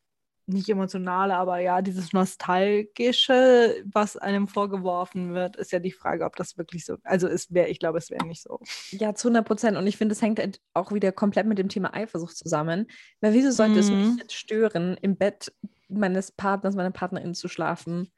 [0.46, 6.36] nicht emotionale, aber ja, dieses Nostalgische, was einem vorgeworfen wird, ist ja die Frage, ob
[6.36, 8.60] das wirklich so, also es wäre, ich glaube, es wäre nicht so.
[8.92, 9.78] Ja, zu 100 Prozent.
[9.78, 12.88] Und ich finde, es hängt halt auch wieder komplett mit dem Thema Eifersucht zusammen.
[13.22, 13.80] Weil wieso sollte mhm.
[13.80, 15.54] es mich jetzt stören, im Bett
[15.88, 18.12] meines Partners, meiner Partnerin zu schlafen?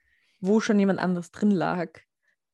[0.46, 2.00] wo schon jemand anderes drin lag.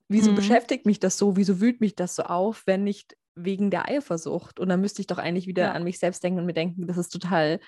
[0.08, 0.36] Wieso mhm.
[0.36, 1.38] beschäftigt mich das so?
[1.38, 4.60] Wieso wühlt mich das so auf, wenn nicht wegen der Eifersucht?
[4.60, 5.72] Und dann müsste ich doch eigentlich wieder ja.
[5.72, 7.60] an mich selbst denken und mir denken, das ist total.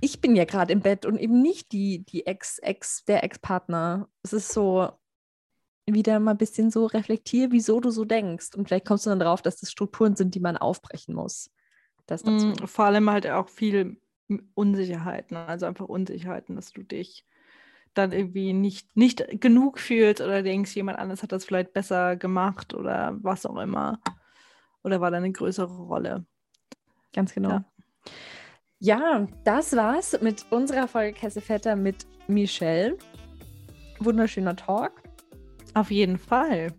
[0.00, 4.08] Ich bin ja gerade im Bett und eben nicht die, die Ex-Ex, der Ex-Partner.
[4.22, 4.90] Es ist so
[5.86, 8.54] wieder mal ein bisschen so reflektier, wieso du so denkst.
[8.56, 11.50] Und vielleicht kommst du dann drauf, dass das Strukturen sind, die man aufbrechen muss.
[12.06, 14.00] Das mm, vor allem halt auch viel
[14.54, 17.24] Unsicherheiten, also einfach Unsicherheiten, dass du dich
[17.94, 22.74] dann irgendwie nicht, nicht genug fühlst oder denkst, jemand anderes hat das vielleicht besser gemacht
[22.74, 24.00] oder was auch immer.
[24.82, 26.26] Oder war da eine größere Rolle?
[27.12, 27.50] Ganz genau.
[27.50, 27.64] Ja.
[28.78, 32.96] Ja, das war's mit unserer Folge Kesselvetter mit Michelle.
[34.00, 35.02] Wunderschöner Talk.
[35.74, 36.72] Auf jeden Fall.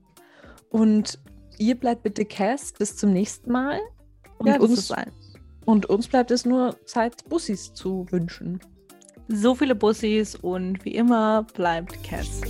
[0.69, 1.19] Und
[1.57, 3.79] ihr bleibt bitte Cass bis zum nächsten Mal.
[4.37, 4.93] Und, ja, uns,
[5.65, 8.59] und uns bleibt es nur Zeit, Bussis zu wünschen
[9.27, 12.41] so viele Bussis und wie immer bleibt Cass.